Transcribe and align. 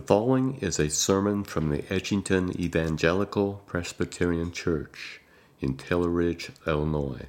The 0.00 0.06
following 0.06 0.56
is 0.62 0.78
a 0.78 0.88
sermon 0.88 1.44
from 1.44 1.68
the 1.68 1.82
Edgington 1.82 2.58
Evangelical 2.58 3.62
Presbyterian 3.66 4.50
Church 4.50 5.20
in 5.60 5.76
Taylor 5.76 6.08
Ridge, 6.08 6.50
Illinois. 6.66 7.26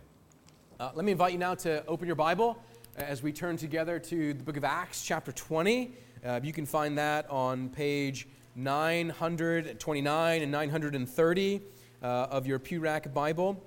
Uh, 0.79 0.89
let 0.95 1.03
me 1.03 1.11
invite 1.11 1.33
you 1.33 1.37
now 1.37 1.53
to 1.55 1.85
open 1.85 2.07
your 2.07 2.15
Bible 2.15 2.57
as 2.95 3.21
we 3.21 3.33
turn 3.33 3.57
together 3.57 3.99
to 3.99 4.33
the 4.33 4.41
book 4.41 4.55
of 4.55 4.63
Acts, 4.63 5.03
chapter 5.03 5.33
20. 5.33 5.91
Uh, 6.23 6.39
you 6.41 6.53
can 6.53 6.65
find 6.65 6.97
that 6.97 7.29
on 7.29 7.67
page 7.67 8.25
929 8.55 10.41
and 10.41 10.49
930 10.49 11.61
uh, 12.01 12.05
of 12.05 12.47
your 12.47 12.57
Pew 12.57 12.79
Rack 12.79 13.13
Bible. 13.13 13.61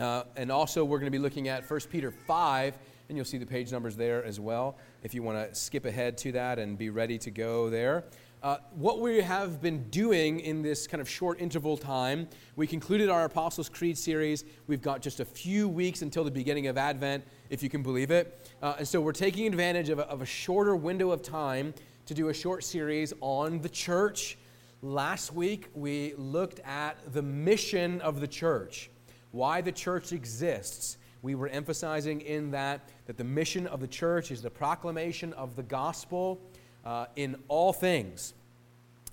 Uh, 0.00 0.24
and 0.36 0.50
also, 0.50 0.84
we're 0.84 0.98
going 0.98 1.12
to 1.12 1.16
be 1.16 1.22
looking 1.22 1.46
at 1.46 1.70
1 1.70 1.78
Peter 1.88 2.10
5 2.10 2.74
and 3.10 3.16
you'll 3.16 3.24
see 3.24 3.38
the 3.38 3.46
page 3.46 3.72
numbers 3.72 3.96
there 3.96 4.24
as 4.24 4.38
well 4.38 4.78
if 5.02 5.14
you 5.14 5.22
want 5.22 5.36
to 5.36 5.52
skip 5.52 5.84
ahead 5.84 6.16
to 6.16 6.30
that 6.30 6.60
and 6.60 6.78
be 6.78 6.90
ready 6.90 7.18
to 7.18 7.30
go 7.30 7.68
there. 7.68 8.04
Uh, 8.40 8.56
what 8.76 9.00
we 9.00 9.20
have 9.20 9.60
been 9.60 9.82
doing 9.90 10.38
in 10.40 10.62
this 10.62 10.86
kind 10.86 11.00
of 11.00 11.08
short 11.08 11.40
interval 11.40 11.76
time, 11.76 12.28
we 12.54 12.68
concluded 12.68 13.10
our 13.10 13.24
Apostles' 13.24 13.68
Creed 13.68 13.98
series. 13.98 14.44
We've 14.68 14.80
got 14.80 15.02
just 15.02 15.18
a 15.18 15.24
few 15.24 15.68
weeks 15.68 16.02
until 16.02 16.22
the 16.22 16.30
beginning 16.30 16.68
of 16.68 16.78
Advent, 16.78 17.24
if 17.50 17.64
you 17.64 17.68
can 17.68 17.82
believe 17.82 18.12
it. 18.12 18.48
Uh, 18.62 18.76
and 18.78 18.86
so 18.86 19.00
we're 19.00 19.12
taking 19.12 19.48
advantage 19.48 19.88
of 19.88 19.98
a, 19.98 20.06
of 20.06 20.22
a 20.22 20.26
shorter 20.26 20.76
window 20.76 21.10
of 21.10 21.20
time 21.20 21.74
to 22.06 22.14
do 22.14 22.28
a 22.28 22.34
short 22.34 22.62
series 22.62 23.12
on 23.20 23.60
the 23.60 23.68
church. 23.68 24.38
Last 24.82 25.34
week, 25.34 25.68
we 25.74 26.14
looked 26.16 26.60
at 26.60 26.96
the 27.12 27.22
mission 27.22 28.00
of 28.02 28.20
the 28.20 28.28
church, 28.28 28.88
why 29.32 29.60
the 29.60 29.72
church 29.72 30.12
exists 30.12 30.96
we 31.22 31.34
were 31.34 31.48
emphasizing 31.48 32.20
in 32.20 32.50
that 32.52 32.80
that 33.06 33.16
the 33.16 33.24
mission 33.24 33.66
of 33.66 33.80
the 33.80 33.88
church 33.88 34.30
is 34.30 34.42
the 34.42 34.50
proclamation 34.50 35.32
of 35.34 35.56
the 35.56 35.62
gospel 35.62 36.40
uh, 36.84 37.06
in 37.16 37.36
all 37.48 37.72
things. 37.72 38.34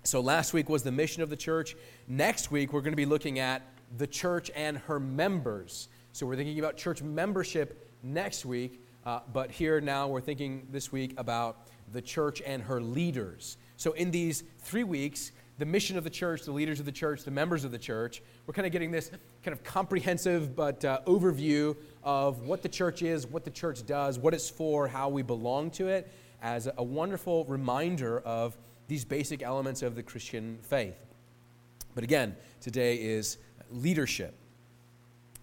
So 0.04 0.22
last 0.22 0.54
week 0.54 0.70
was 0.70 0.84
the 0.84 0.92
mission 0.92 1.22
of 1.22 1.30
the 1.30 1.36
church. 1.36 1.76
Next 2.08 2.50
week, 2.50 2.72
we're 2.72 2.82
going 2.82 2.94
to 2.94 2.98
be 2.98 3.06
looking 3.06 3.40
at 3.40 3.62
the 3.98 4.08
church 4.08 4.50
and 4.56 4.78
her 4.78 5.00
members. 5.00 5.90
So 6.14 6.26
we're 6.26 6.38
thinking 6.38 6.60
about 6.60 6.78
church 6.78 7.02
membership 7.02 7.90
next 8.04 8.46
week, 8.46 8.82
uh, 9.06 9.20
but 9.34 9.52
here 9.52 9.82
now 9.82 10.08
we're 10.08 10.22
thinking 10.22 10.68
this 10.72 10.92
week 10.92 11.14
about 11.18 11.68
the 11.92 12.02
church 12.02 12.42
and 12.46 12.62
her 12.64 12.80
leaders. 12.80 13.58
So 13.76 13.92
in 13.94 14.12
these 14.12 14.44
three 14.60 14.84
weeks, 14.84 15.32
the 15.58 15.66
mission 15.66 15.98
of 15.98 16.04
the 16.04 16.10
church, 16.10 16.44
the 16.44 16.52
leaders 16.52 16.80
of 16.80 16.86
the 16.86 16.92
church, 16.92 17.24
the 17.24 17.32
members 17.32 17.64
of 17.64 17.72
the 17.72 17.78
church. 17.78 18.22
We're 18.46 18.54
kind 18.54 18.66
of 18.66 18.72
getting 18.72 18.92
this 18.92 19.10
kind 19.44 19.54
of 19.54 19.64
comprehensive 19.64 20.56
but 20.56 20.86
uh, 20.86 21.00
overview 21.06 21.76
of 22.08 22.44
what 22.44 22.62
the 22.62 22.70
church 22.70 23.02
is, 23.02 23.28
what 23.28 23.44
the 23.44 23.52
church 23.52 23.86
does, 23.86 24.18
what 24.18 24.34
it's 24.34 24.50
for, 24.50 24.88
how 24.88 25.10
we 25.10 25.22
belong 25.22 25.70
to 25.70 25.90
it, 25.90 26.10
as 26.42 26.70
a 26.78 26.84
wonderful 26.84 27.44
reminder 27.46 28.22
of 28.22 28.58
these 28.88 29.04
basic 29.04 29.44
elements 29.44 29.82
of 29.82 29.94
the 29.94 30.02
Christian 30.02 30.58
faith. 30.62 30.96
But 31.96 32.06
again, 32.06 32.38
today 32.62 32.96
is 32.96 33.40
leadership. 33.70 34.34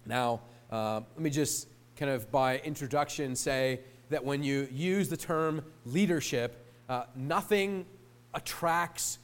Now, 0.07 0.41
uh, 0.71 1.01
let 1.13 1.21
me 1.21 1.29
just 1.29 1.67
kind 1.97 2.09
of 2.09 2.31
by 2.31 2.57
introduction 2.57 3.35
say 3.35 3.81
that 4.09 4.25
when 4.25 4.41
you 4.41 4.67
use 4.71 5.07
the 5.07 5.17
term 5.17 5.63
leadership, 5.85 6.65
uh, 6.89 7.03
nothing 7.15 7.85
attracts 8.33 9.19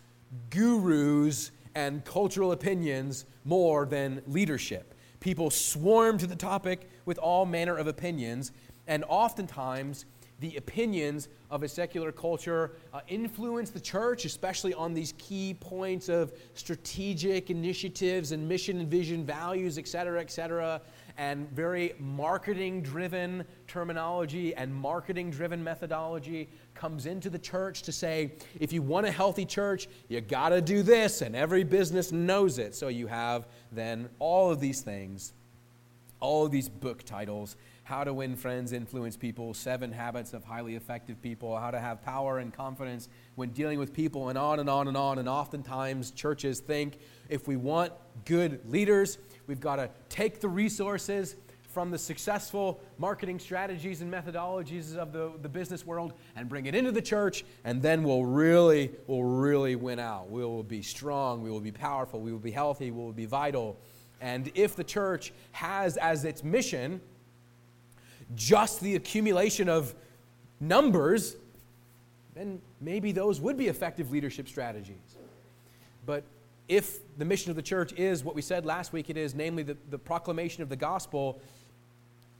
gurus 0.51 1.49
and 1.73 2.05
cultural 2.05 2.51
opinions 2.51 3.25
more 3.45 3.87
than 3.87 4.21
leadership. 4.27 4.93
People 5.21 5.51
swarm 5.51 6.17
to 6.17 6.25
the 6.25 6.35
topic 6.35 6.89
with 7.11 7.17
all 7.17 7.45
manner 7.45 7.75
of 7.75 7.87
opinions, 7.87 8.53
and 8.87 9.03
oftentimes 9.09 10.05
the 10.39 10.55
opinions 10.55 11.27
of 11.49 11.61
a 11.61 11.67
secular 11.67 12.09
culture 12.09 12.71
uh, 12.93 13.01
influence 13.09 13.69
the 13.69 13.81
church, 13.81 14.23
especially 14.23 14.73
on 14.73 14.93
these 14.93 15.13
key 15.17 15.53
points 15.53 16.07
of 16.07 16.31
strategic 16.53 17.49
initiatives 17.49 18.31
and 18.31 18.47
mission 18.47 18.79
and 18.79 18.89
vision, 18.89 19.25
values, 19.25 19.77
et 19.77 19.89
cetera, 19.89 20.21
et 20.21 20.31
cetera, 20.31 20.81
and 21.17 21.51
very 21.51 21.93
marketing 21.99 22.81
driven 22.81 23.43
terminology 23.67 24.55
and 24.55 24.73
marketing 24.73 25.29
driven 25.29 25.61
methodology 25.61 26.49
comes 26.75 27.05
into 27.07 27.29
the 27.29 27.37
church 27.37 27.81
to 27.81 27.91
say, 27.91 28.31
if 28.57 28.71
you 28.71 28.81
want 28.81 29.05
a 29.05 29.11
healthy 29.11 29.45
church, 29.45 29.89
you 30.07 30.21
got 30.21 30.49
to 30.49 30.61
do 30.61 30.81
this, 30.81 31.21
and 31.21 31.35
every 31.35 31.65
business 31.65 32.13
knows 32.13 32.57
it. 32.57 32.73
So 32.73 32.87
you 32.87 33.07
have 33.07 33.47
then 33.69 34.07
all 34.17 34.49
of 34.49 34.61
these 34.61 34.79
things, 34.79 35.33
all 36.21 36.47
these 36.47 36.69
book 36.69 37.03
titles 37.03 37.57
how 37.83 38.05
to 38.05 38.13
win 38.13 38.37
friends, 38.37 38.71
influence 38.71 39.17
people, 39.17 39.53
seven 39.53 39.91
habits 39.91 40.33
of 40.33 40.45
highly 40.45 40.75
effective 40.75 41.21
people, 41.21 41.57
how 41.57 41.71
to 41.71 41.79
have 41.79 42.01
power 42.01 42.39
and 42.39 42.53
confidence 42.53 43.09
when 43.35 43.49
dealing 43.49 43.77
with 43.77 43.93
people, 43.93 44.29
and 44.29 44.37
on 44.37 44.61
and 44.61 44.69
on 44.69 44.87
and 44.87 44.95
on. 44.95 45.19
And 45.19 45.27
oftentimes, 45.27 46.11
churches 46.11 46.61
think 46.61 46.99
if 47.27 47.49
we 47.49 47.57
want 47.57 47.91
good 48.23 48.61
leaders, 48.69 49.17
we've 49.45 49.59
got 49.59 49.75
to 49.75 49.89
take 50.07 50.39
the 50.39 50.47
resources 50.47 51.35
from 51.67 51.89
the 51.89 51.97
successful 51.97 52.81
marketing 52.97 53.39
strategies 53.39 54.01
and 54.01 54.13
methodologies 54.13 54.95
of 54.95 55.11
the, 55.11 55.31
the 55.41 55.49
business 55.49 55.85
world 55.85 56.13
and 56.35 56.47
bring 56.47 56.65
it 56.67 56.75
into 56.75 56.91
the 56.91 57.01
church, 57.01 57.43
and 57.63 57.81
then 57.81 58.03
we'll 58.03 58.25
really, 58.25 58.91
we'll 59.07 59.23
really 59.23 59.75
win 59.75 59.99
out. 59.99 60.29
We 60.29 60.43
will 60.43 60.63
be 60.63 60.81
strong, 60.81 61.41
we 61.41 61.49
will 61.49 61.61
be 61.61 61.71
powerful, 61.71 62.19
we 62.19 62.31
will 62.31 62.39
be 62.39 62.51
healthy, 62.51 62.91
we 62.91 63.03
will 63.03 63.13
be 63.13 63.25
vital. 63.25 63.77
And 64.21 64.51
if 64.53 64.75
the 64.75 64.83
church 64.83 65.33
has 65.51 65.97
as 65.97 66.23
its 66.23 66.43
mission 66.43 67.01
just 68.35 68.79
the 68.79 68.95
accumulation 68.95 69.67
of 69.67 69.93
numbers, 70.59 71.35
then 72.35 72.61
maybe 72.79 73.11
those 73.11 73.41
would 73.41 73.57
be 73.57 73.67
effective 73.67 74.11
leadership 74.11 74.47
strategies. 74.47 74.95
But 76.05 76.23
if 76.69 76.99
the 77.17 77.25
mission 77.25 77.49
of 77.49 77.55
the 77.55 77.61
church 77.61 77.93
is 77.93 78.23
what 78.23 78.35
we 78.35 78.41
said 78.41 78.65
last 78.65 78.93
week 78.93 79.09
it 79.09 79.17
is, 79.17 79.35
namely 79.35 79.63
the, 79.63 79.75
the 79.89 79.97
proclamation 79.97 80.63
of 80.63 80.69
the 80.69 80.75
gospel, 80.75 81.41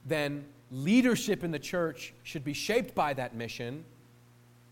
then 0.06 0.44
leadership 0.70 1.44
in 1.44 1.50
the 1.50 1.58
church 1.58 2.14
should 2.22 2.44
be 2.44 2.54
shaped 2.54 2.94
by 2.94 3.12
that 3.12 3.34
mission, 3.34 3.84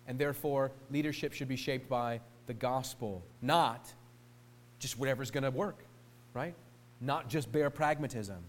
and 0.06 0.18
therefore 0.18 0.72
leadership 0.90 1.32
should 1.32 1.48
be 1.48 1.56
shaped 1.56 1.88
by 1.88 2.20
the 2.46 2.54
gospel, 2.54 3.22
not 3.42 3.92
just 4.78 4.98
whatever's 4.98 5.30
going 5.30 5.44
to 5.44 5.50
work, 5.50 5.84
right? 6.32 6.54
Not 7.00 7.28
just 7.28 7.50
bare 7.50 7.70
pragmatism. 7.70 8.44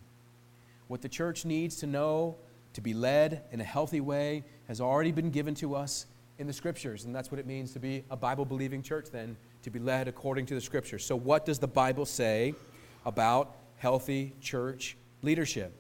What 0.88 1.01
the 1.01 1.09
church 1.09 1.45
needs 1.45 1.78
to 1.78 1.88
know 1.88 2.35
to 2.73 2.81
be 2.81 2.94
led 2.94 3.44
in 3.51 3.62
a 3.62 3.63
healthy 3.63 4.01
way 4.01 4.44
has 4.67 4.81
already 4.81 5.12
been 5.12 5.29
given 5.29 5.56
to 5.56 5.75
us 5.75 6.06
in 6.38 6.47
the 6.47 6.53
scriptures, 6.53 7.06
and 7.06 7.16
that's 7.16 7.29
what 7.31 7.39
it 7.39 7.45
means 7.45 7.72
to 7.73 7.79
be 7.79 8.03
a 8.09 8.16
Bible 8.17 8.45
believing 8.45 8.81
church, 8.81 9.07
then, 9.12 9.38
to 9.62 9.69
be 9.69 9.78
led 9.78 10.07
according 10.07 10.45
to 10.47 10.56
the 10.56 10.62
scriptures. 10.62 11.06
So, 11.06 11.16
what 11.16 11.45
does 11.45 11.59
the 11.59 11.67
Bible 11.67 12.06
say 12.06 12.56
about 13.06 13.56
healthy 13.78 14.34
church 14.41 14.97
leadership? 15.22 15.72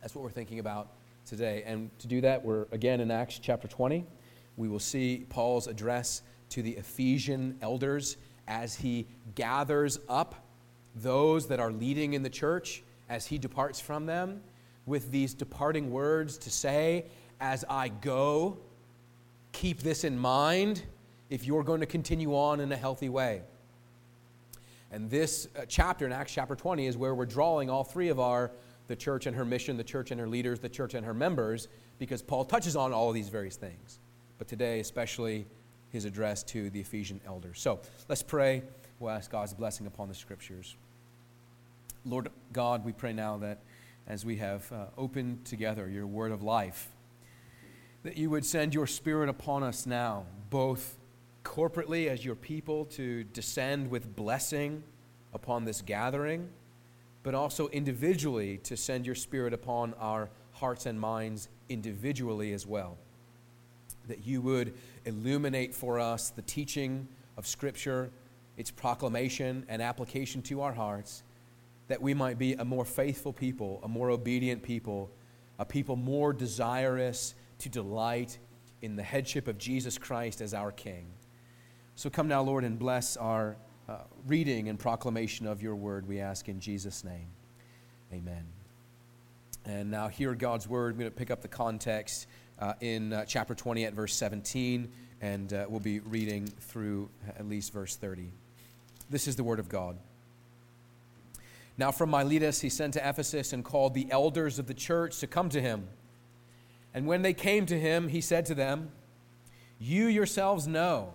That's 0.00 0.14
what 0.14 0.24
we're 0.24 0.30
thinking 0.30 0.58
about 0.58 0.88
today. 1.24 1.62
And 1.64 1.96
to 2.00 2.08
do 2.08 2.20
that, 2.22 2.44
we're 2.44 2.66
again 2.72 3.00
in 3.00 3.10
Acts 3.10 3.38
chapter 3.38 3.68
20. 3.68 4.04
We 4.56 4.68
will 4.68 4.80
see 4.80 5.26
Paul's 5.28 5.68
address 5.68 6.22
to 6.50 6.62
the 6.62 6.72
Ephesian 6.72 7.56
elders 7.62 8.16
as 8.48 8.74
he 8.74 9.06
gathers 9.36 9.98
up 10.08 10.34
those 10.96 11.48
that 11.48 11.60
are 11.60 11.72
leading 11.72 12.14
in 12.14 12.22
the 12.22 12.30
church 12.30 12.82
as 13.08 13.26
he 13.26 13.38
departs 13.38 13.80
from 13.80 14.06
them 14.06 14.40
with 14.86 15.10
these 15.10 15.34
departing 15.34 15.90
words 15.90 16.38
to 16.38 16.50
say, 16.50 17.06
As 17.40 17.64
I 17.68 17.88
go, 17.88 18.58
keep 19.52 19.80
this 19.80 20.04
in 20.04 20.18
mind 20.18 20.82
if 21.30 21.46
you're 21.46 21.62
going 21.62 21.80
to 21.80 21.86
continue 21.86 22.36
on 22.36 22.60
in 22.60 22.72
a 22.72 22.76
healthy 22.76 23.08
way. 23.08 23.42
And 24.90 25.10
this 25.10 25.48
uh, 25.56 25.64
chapter 25.66 26.04
in 26.04 26.12
Acts 26.12 26.32
chapter 26.32 26.54
20 26.54 26.86
is 26.86 26.96
where 26.96 27.14
we're 27.14 27.24
drawing 27.26 27.70
all 27.70 27.84
three 27.84 28.08
of 28.08 28.20
our 28.20 28.50
the 28.88 28.96
church 28.96 29.26
and 29.26 29.36
her 29.36 29.44
mission, 29.44 29.76
the 29.76 29.84
church 29.84 30.10
and 30.10 30.20
her 30.20 30.28
leaders, 30.28 30.58
the 30.58 30.68
church 30.68 30.92
and 30.94 31.06
her 31.06 31.14
members, 31.14 31.68
because 31.98 32.20
Paul 32.20 32.44
touches 32.44 32.76
on 32.76 32.92
all 32.92 33.08
of 33.08 33.14
these 33.14 33.28
various 33.28 33.56
things. 33.56 34.00
But 34.38 34.48
today, 34.48 34.80
especially 34.80 35.46
his 35.88 36.04
address 36.04 36.42
to 36.44 36.68
the 36.70 36.80
Ephesian 36.80 37.20
elders. 37.26 37.60
So 37.60 37.80
let's 38.08 38.22
pray. 38.22 38.62
We'll 38.98 39.10
ask 39.10 39.30
God's 39.30 39.54
blessing 39.54 39.86
upon 39.86 40.08
the 40.08 40.14
scriptures. 40.14 40.76
Lord 42.04 42.28
God, 42.52 42.84
we 42.84 42.92
pray 42.92 43.12
now 43.12 43.38
that 43.38 43.60
as 44.06 44.24
we 44.24 44.36
have 44.36 44.70
uh, 44.72 44.86
opened 44.98 45.44
together 45.44 45.88
your 45.88 46.06
word 46.06 46.32
of 46.32 46.42
life, 46.42 46.88
that 48.02 48.16
you 48.16 48.30
would 48.30 48.44
send 48.44 48.74
your 48.74 48.86
spirit 48.86 49.28
upon 49.28 49.62
us 49.62 49.86
now, 49.86 50.26
both 50.50 50.96
corporately 51.44 52.08
as 52.08 52.24
your 52.24 52.34
people 52.34 52.84
to 52.86 53.24
descend 53.24 53.90
with 53.90 54.16
blessing 54.16 54.82
upon 55.32 55.64
this 55.64 55.80
gathering 55.82 56.48
but 57.22 57.34
also 57.34 57.68
individually 57.68 58.58
to 58.58 58.76
send 58.76 59.06
your 59.06 59.14
Spirit 59.14 59.52
upon 59.52 59.94
our 59.94 60.28
hearts 60.52 60.86
and 60.86 61.00
minds 61.00 61.48
individually 61.68 62.52
as 62.52 62.66
well. 62.66 62.96
That 64.08 64.26
you 64.26 64.40
would 64.42 64.74
illuminate 65.04 65.74
for 65.74 66.00
us 66.00 66.30
the 66.30 66.42
teaching 66.42 67.06
of 67.36 67.46
Scripture, 67.46 68.10
its 68.56 68.70
proclamation 68.70 69.64
and 69.68 69.80
application 69.80 70.42
to 70.42 70.60
our 70.60 70.72
hearts, 70.72 71.22
that 71.88 72.00
we 72.00 72.14
might 72.14 72.38
be 72.38 72.54
a 72.54 72.64
more 72.64 72.84
faithful 72.84 73.32
people, 73.32 73.80
a 73.82 73.88
more 73.88 74.10
obedient 74.10 74.62
people, 74.62 75.10
a 75.58 75.64
people 75.64 75.96
more 75.96 76.32
desirous 76.32 77.34
to 77.58 77.68
delight 77.68 78.38
in 78.80 78.96
the 78.96 79.02
headship 79.02 79.48
of 79.48 79.58
Jesus 79.58 79.98
Christ 79.98 80.40
as 80.40 80.54
our 80.54 80.72
King. 80.72 81.06
So 81.94 82.10
come 82.10 82.28
now, 82.28 82.42
Lord, 82.42 82.64
and 82.64 82.78
bless 82.78 83.16
our 83.16 83.56
uh, 83.88 83.98
reading 84.26 84.68
and 84.68 84.78
proclamation 84.78 85.46
of 85.46 85.62
your 85.62 85.74
word, 85.74 86.06
we 86.06 86.20
ask 86.20 86.48
in 86.48 86.60
Jesus' 86.60 87.04
name. 87.04 87.26
Amen. 88.12 88.44
And 89.64 89.90
now, 89.90 90.08
hear 90.08 90.34
God's 90.34 90.68
word. 90.68 90.94
I'm 90.94 90.98
going 90.98 91.10
to 91.10 91.16
pick 91.16 91.30
up 91.30 91.42
the 91.42 91.48
context 91.48 92.26
uh, 92.58 92.74
in 92.80 93.12
uh, 93.12 93.24
chapter 93.24 93.54
20 93.54 93.84
at 93.84 93.92
verse 93.92 94.14
17, 94.14 94.90
and 95.20 95.52
uh, 95.52 95.66
we'll 95.68 95.80
be 95.80 96.00
reading 96.00 96.46
through 96.46 97.08
at 97.38 97.48
least 97.48 97.72
verse 97.72 97.96
30. 97.96 98.30
This 99.10 99.28
is 99.28 99.36
the 99.36 99.44
word 99.44 99.58
of 99.58 99.68
God. 99.68 99.96
Now, 101.78 101.90
from 101.90 102.10
Miletus, 102.10 102.60
he 102.60 102.68
sent 102.68 102.94
to 102.94 103.08
Ephesus 103.08 103.52
and 103.52 103.64
called 103.64 103.94
the 103.94 104.10
elders 104.10 104.58
of 104.58 104.66
the 104.66 104.74
church 104.74 105.18
to 105.20 105.26
come 105.26 105.48
to 105.50 105.60
him. 105.60 105.88
And 106.94 107.06
when 107.06 107.22
they 107.22 107.32
came 107.32 107.66
to 107.66 107.78
him, 107.78 108.08
he 108.08 108.20
said 108.20 108.44
to 108.46 108.54
them, 108.54 108.90
You 109.78 110.06
yourselves 110.06 110.66
know 110.66 111.14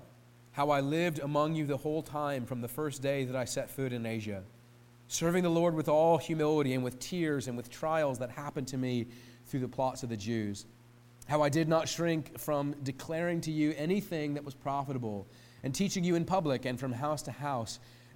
how 0.54 0.72
I 0.72 0.80
lived 0.80 1.20
among 1.20 1.54
you 1.54 1.68
the 1.68 1.78
whole 1.78 2.02
time 2.02 2.46
from 2.46 2.62
the 2.62 2.68
first 2.68 3.02
day 3.02 3.26
that 3.26 3.36
I 3.36 3.46
set 3.46 3.70
foot 3.70 3.94
in 3.94 4.08
Asia, 4.08 4.42
serving 5.08 5.44
the 5.44 5.50
Lord 5.50 5.76
with 5.76 5.88
all 5.88 6.18
humility 6.18 6.74
and 6.74 6.84
with 6.84 6.98
tears 6.98 7.48
and 7.48 7.56
with 7.56 7.70
trials 7.70 8.18
that 8.18 8.32
happened 8.32 8.68
to 8.70 8.78
me 8.78 9.06
through 9.46 9.60
the 9.60 9.68
plots 9.68 10.02
of 10.02 10.10
the 10.10 10.18
Jews. 10.18 10.66
How 11.28 11.44
I 11.44 11.50
did 11.50 11.68
not 11.68 11.88
shrink 11.88 12.40
from 12.40 12.74
declaring 12.84 13.42
to 13.42 13.52
you 13.52 13.76
anything 13.78 14.34
that 14.34 14.44
was 14.44 14.56
profitable 14.56 15.28
and 15.62 15.76
teaching 15.76 16.04
you 16.04 16.16
in 16.16 16.26
public 16.26 16.66
and 16.66 16.80
from 16.80 16.92
house 16.92 17.22
to 17.24 17.32
house, 17.32 17.80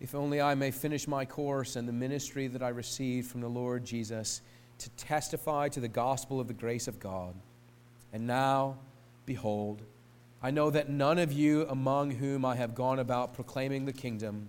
If 0.00 0.14
only 0.14 0.40
I 0.40 0.54
may 0.54 0.70
finish 0.70 1.06
my 1.06 1.26
course 1.26 1.76
and 1.76 1.86
the 1.86 1.92
ministry 1.92 2.46
that 2.48 2.62
I 2.62 2.70
received 2.70 3.30
from 3.30 3.42
the 3.42 3.48
Lord 3.48 3.84
Jesus 3.84 4.40
to 4.78 4.88
testify 4.90 5.68
to 5.68 5.80
the 5.80 5.88
gospel 5.88 6.40
of 6.40 6.48
the 6.48 6.54
grace 6.54 6.88
of 6.88 6.98
God. 6.98 7.34
And 8.12 8.26
now, 8.26 8.78
behold, 9.26 9.82
I 10.42 10.50
know 10.50 10.70
that 10.70 10.88
none 10.88 11.18
of 11.18 11.32
you 11.32 11.66
among 11.68 12.12
whom 12.12 12.46
I 12.46 12.56
have 12.56 12.74
gone 12.74 12.98
about 12.98 13.34
proclaiming 13.34 13.84
the 13.84 13.92
kingdom 13.92 14.48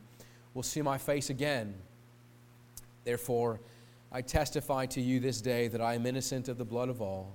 will 0.54 0.64
see 0.64 0.82
my 0.82 0.98
face 0.98 1.30
again. 1.30 1.76
Therefore, 3.04 3.60
I 4.10 4.22
testify 4.22 4.86
to 4.88 5.02
you 5.02 5.20
this 5.20 5.42
day 5.42 5.68
that 5.68 5.82
I 5.82 5.96
am 5.96 6.06
innocent 6.06 6.48
of 6.48 6.58
the 6.58 6.66
blood 6.66 6.88
of 6.88 7.02
all, 7.02 7.34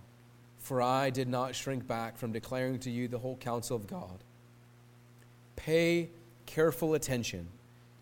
for 0.58 0.80
I 0.80 1.10
did 1.10 1.28
not 1.28 1.54
shrink 1.54 1.86
back 1.86 2.16
from 2.16 2.32
declaring 2.32 2.78
to 2.80 2.90
you 2.90 3.08
the 3.08 3.18
whole 3.18 3.36
counsel 3.36 3.76
of 3.76 3.86
God. 3.86 4.24
Pay 5.54 6.10
careful 6.46 6.94
attention 6.94 7.48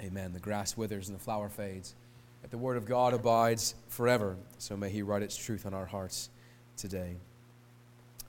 Amen. 0.00 0.32
The 0.32 0.38
grass 0.38 0.76
withers 0.76 1.08
and 1.08 1.18
the 1.18 1.22
flower 1.22 1.48
fades, 1.48 1.94
but 2.40 2.50
the 2.50 2.58
word 2.58 2.76
of 2.76 2.86
God 2.86 3.14
abides 3.14 3.74
forever. 3.88 4.36
So 4.58 4.76
may 4.76 4.90
he 4.90 5.02
write 5.02 5.22
its 5.22 5.36
truth 5.36 5.66
on 5.66 5.74
our 5.74 5.86
hearts 5.86 6.30
today. 6.76 7.16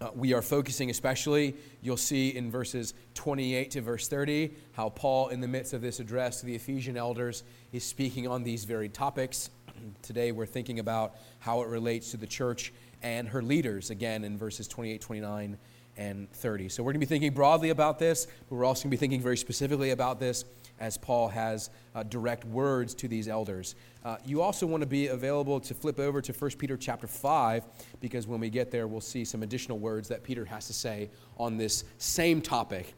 Uh, 0.01 0.09
we 0.15 0.33
are 0.33 0.41
focusing 0.41 0.89
especially, 0.89 1.53
you'll 1.81 1.97
see 1.97 2.29
in 2.29 2.49
verses 2.49 2.93
28 3.15 3.71
to 3.71 3.81
verse 3.81 4.07
30, 4.07 4.51
how 4.71 4.89
Paul, 4.89 5.27
in 5.27 5.41
the 5.41 5.47
midst 5.47 5.73
of 5.73 5.81
this 5.81 5.99
address 5.99 6.39
to 6.39 6.45
the 6.45 6.55
Ephesian 6.55 6.95
elders, 6.95 7.43
is 7.73 7.83
speaking 7.83 8.25
on 8.25 8.43
these 8.43 8.63
very 8.63 8.87
topics. 8.87 9.49
Today 10.01 10.31
we're 10.31 10.45
thinking 10.45 10.79
about 10.79 11.17
how 11.39 11.61
it 11.61 11.67
relates 11.67 12.11
to 12.11 12.17
the 12.17 12.25
church 12.25 12.71
and 13.03 13.27
her 13.27 13.41
leaders, 13.41 13.89
again 13.89 14.23
in 14.23 14.37
verses 14.37 14.69
28, 14.69 15.01
29, 15.01 15.57
and 15.97 16.31
30. 16.31 16.69
So 16.69 16.81
we're 16.81 16.93
going 16.93 17.01
to 17.01 17.05
be 17.05 17.09
thinking 17.09 17.33
broadly 17.33 17.69
about 17.69 17.99
this, 17.99 18.25
but 18.47 18.55
we're 18.55 18.65
also 18.65 18.83
going 18.83 18.91
to 18.91 18.95
be 18.95 18.99
thinking 18.99 19.21
very 19.21 19.37
specifically 19.37 19.91
about 19.91 20.19
this 20.19 20.45
as 20.79 20.97
Paul 20.97 21.27
has 21.29 21.69
uh, 21.95 22.03
direct 22.03 22.45
words 22.45 22.93
to 22.95 23.07
these 23.07 23.27
elders. 23.27 23.75
Uh, 24.03 24.17
you 24.25 24.41
also 24.41 24.65
want 24.65 24.81
to 24.81 24.87
be 24.87 25.07
available 25.07 25.59
to 25.59 25.73
flip 25.73 25.99
over 25.99 26.21
to 26.21 26.31
1 26.31 26.51
Peter 26.51 26.77
chapter 26.77 27.07
5, 27.07 27.65
because 27.99 28.27
when 28.27 28.39
we 28.39 28.49
get 28.49 28.71
there, 28.71 28.87
we'll 28.87 29.01
see 29.01 29.25
some 29.25 29.43
additional 29.43 29.77
words 29.77 30.07
that 30.07 30.23
Peter 30.23 30.45
has 30.45 30.67
to 30.67 30.73
say 30.73 31.09
on 31.37 31.57
this 31.57 31.83
same 31.97 32.41
topic. 32.41 32.93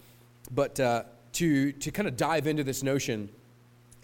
But 0.52 0.80
uh, 0.80 1.04
to, 1.34 1.72
to 1.72 1.92
kind 1.92 2.08
of 2.08 2.18
dive 2.18 2.48
into 2.48 2.64
this 2.64 2.84
notion, 2.84 3.30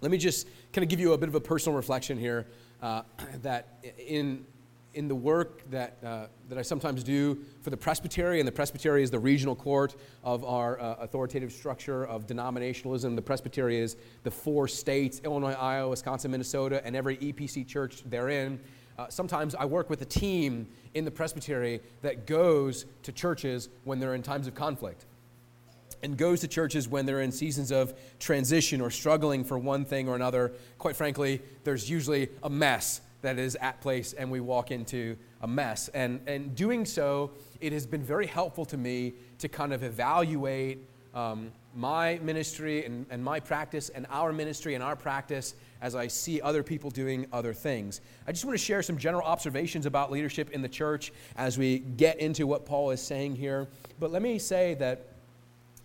let 0.01 0.11
me 0.11 0.17
just 0.17 0.47
kind 0.73 0.83
of 0.83 0.89
give 0.89 0.99
you 0.99 1.13
a 1.13 1.17
bit 1.17 1.29
of 1.29 1.35
a 1.35 1.41
personal 1.41 1.75
reflection 1.75 2.17
here 2.17 2.47
uh, 2.81 3.03
that 3.41 3.83
in 3.97 4.45
in 4.93 5.07
the 5.07 5.15
work 5.15 5.69
that, 5.69 5.97
uh, 6.03 6.25
that 6.49 6.57
I 6.57 6.61
sometimes 6.61 7.03
do 7.03 7.37
for 7.61 7.69
the 7.69 7.77
presbytery, 7.77 8.39
and 8.39 8.47
the 8.47 8.51
presbytery 8.51 9.03
is 9.03 9.11
the 9.11 9.19
regional 9.19 9.55
court 9.55 9.95
of 10.23 10.43
our 10.43 10.79
uh, 10.79 10.95
authoritative 10.99 11.51
structure 11.51 12.05
of 12.05 12.25
denominationalism. 12.25 13.15
The 13.15 13.21
presbytery 13.21 13.77
is 13.77 13.95
the 14.23 14.31
four 14.31 14.67
states 14.67 15.21
Illinois, 15.23 15.53
Iowa, 15.53 15.89
Wisconsin, 15.89 16.31
Minnesota, 16.31 16.81
and 16.85 16.95
every 16.95 17.17
EPC 17.17 17.67
church 17.67 18.03
therein. 18.05 18.59
Uh, 18.97 19.07
sometimes 19.09 19.53
I 19.53 19.65
work 19.65 19.89
with 19.89 20.01
a 20.01 20.05
team 20.05 20.67
in 20.95 21.05
the 21.05 21.11
presbytery 21.11 21.81
that 22.01 22.25
goes 22.25 22.85
to 23.03 23.11
churches 23.11 23.69
when 23.83 23.99
they're 23.99 24.15
in 24.15 24.23
times 24.23 24.47
of 24.47 24.55
conflict 24.55 25.05
and 26.03 26.17
goes 26.17 26.41
to 26.41 26.47
churches 26.47 26.87
when 26.87 27.05
they're 27.05 27.21
in 27.21 27.31
seasons 27.31 27.71
of 27.71 27.93
transition 28.19 28.81
or 28.81 28.89
struggling 28.89 29.43
for 29.43 29.57
one 29.57 29.85
thing 29.85 30.07
or 30.07 30.15
another. 30.15 30.53
Quite 30.77 30.95
frankly, 30.95 31.41
there's 31.63 31.89
usually 31.89 32.29
a 32.43 32.49
mess 32.49 33.01
that 33.21 33.39
is 33.39 33.55
at 33.61 33.81
place 33.81 34.13
and 34.13 34.29
we 34.29 34.39
walk 34.39 34.71
into 34.71 35.17
a 35.41 35.47
mess. 35.47 35.89
And, 35.89 36.21
and 36.27 36.55
doing 36.55 36.85
so, 36.85 37.31
it 37.61 37.73
has 37.73 37.85
been 37.85 38.03
very 38.03 38.27
helpful 38.27 38.65
to 38.65 38.77
me 38.77 39.13
to 39.39 39.47
kind 39.47 39.73
of 39.73 39.83
evaluate 39.83 40.87
um, 41.13 41.51
my 41.75 42.19
ministry 42.23 42.85
and, 42.85 43.05
and 43.09 43.23
my 43.23 43.39
practice 43.39 43.89
and 43.89 44.05
our 44.09 44.31
ministry 44.31 44.75
and 44.75 44.83
our 44.83 44.95
practice 44.95 45.55
as 45.81 45.95
I 45.95 46.07
see 46.07 46.41
other 46.41 46.63
people 46.63 46.89
doing 46.89 47.27
other 47.31 47.53
things. 47.53 48.01
I 48.27 48.31
just 48.31 48.45
want 48.45 48.57
to 48.57 48.63
share 48.63 48.81
some 48.81 48.97
general 48.97 49.23
observations 49.23 49.85
about 49.85 50.11
leadership 50.11 50.51
in 50.51 50.61
the 50.61 50.69
church 50.69 51.11
as 51.35 51.57
we 51.57 51.79
get 51.79 52.19
into 52.19 52.45
what 52.47 52.65
Paul 52.65 52.91
is 52.91 53.01
saying 53.01 53.35
here. 53.35 53.67
But 53.99 54.11
let 54.11 54.21
me 54.21 54.39
say 54.39 54.75
that 54.75 55.07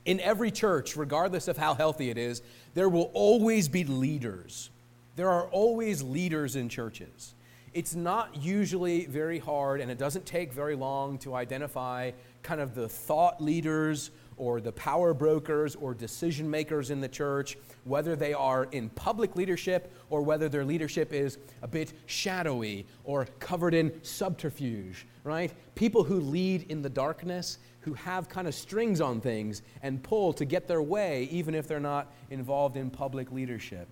in 0.05 0.19
every 0.21 0.51
church, 0.51 0.97
regardless 0.97 1.49
of 1.49 1.57
how 1.57 1.75
healthy 1.75 2.11
it 2.11 2.19
is, 2.19 2.43
there 2.75 2.89
will 2.89 3.11
always 3.15 3.69
be 3.69 3.85
leaders 3.85 4.71
there 5.16 5.31
are 5.31 5.47
always 5.49 6.02
leaders 6.02 6.57
in 6.57 6.69
churches. 6.69 7.35
it's 7.75 7.95
not 7.95 8.37
usually 8.37 9.07
very 9.07 9.38
hard 9.38 9.81
and 9.81 9.90
it 9.90 9.97
doesn't 9.97 10.26
take 10.26 10.52
very 10.52 10.75
long 10.75 11.16
to 11.16 11.35
identify 11.35 12.11
kind 12.42 12.61
of 12.61 12.75
the 12.75 12.87
thought 12.88 13.42
leaders 13.42 14.11
or 14.37 14.61
the 14.61 14.73
power 14.73 15.14
brokers 15.14 15.76
or 15.76 15.95
decision 15.95 16.50
makers 16.50 16.90
in 16.90 17.00
the 17.00 17.09
church, 17.09 17.57
whether 17.85 18.16
they 18.16 18.33
are 18.33 18.64
in 18.73 18.88
public 18.90 19.37
leadership 19.37 19.92
or 20.11 20.23
whether 20.23 20.49
their 20.49 20.64
leadership 20.64 21.12
is 21.12 21.38
a 21.62 21.69
bit 21.69 21.92
shadowy 22.07 22.87
or 23.04 23.26
covered 23.38 23.75
in 23.75 23.92
subterfuge, 24.02 25.07
right? 25.25 25.52
People 25.75 26.02
who 26.02 26.21
lead 26.21 26.71
in 26.71 26.83
the 26.83 26.90
darkness, 26.90 27.59
who 27.81 27.95
have 27.95 28.28
kind 28.28 28.49
of 28.49 28.54
strings 28.54 29.00
on 29.00 29.21
things 29.21 29.62
and 29.83 30.02
pull 30.02 30.33
to 30.33 30.45
get 30.45 30.66
their 30.66 30.83
way, 30.83 31.28
even 31.31 31.54
if 31.54 31.66
they're 31.66 31.81
not 31.81 32.12
involved 32.31 32.76
in 32.76 32.90
public 32.90 33.31
leadership. 33.31 33.88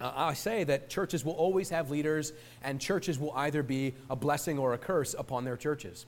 Uh, 0.00 0.12
I 0.14 0.34
say 0.34 0.64
that 0.64 0.88
churches 0.88 1.24
will 1.24 1.34
always 1.34 1.70
have 1.70 1.90
leaders, 1.90 2.32
and 2.62 2.80
churches 2.80 3.18
will 3.18 3.32
either 3.36 3.62
be 3.62 3.94
a 4.10 4.16
blessing 4.16 4.58
or 4.58 4.74
a 4.74 4.78
curse 4.78 5.14
upon 5.16 5.44
their 5.44 5.56
churches. 5.56 6.06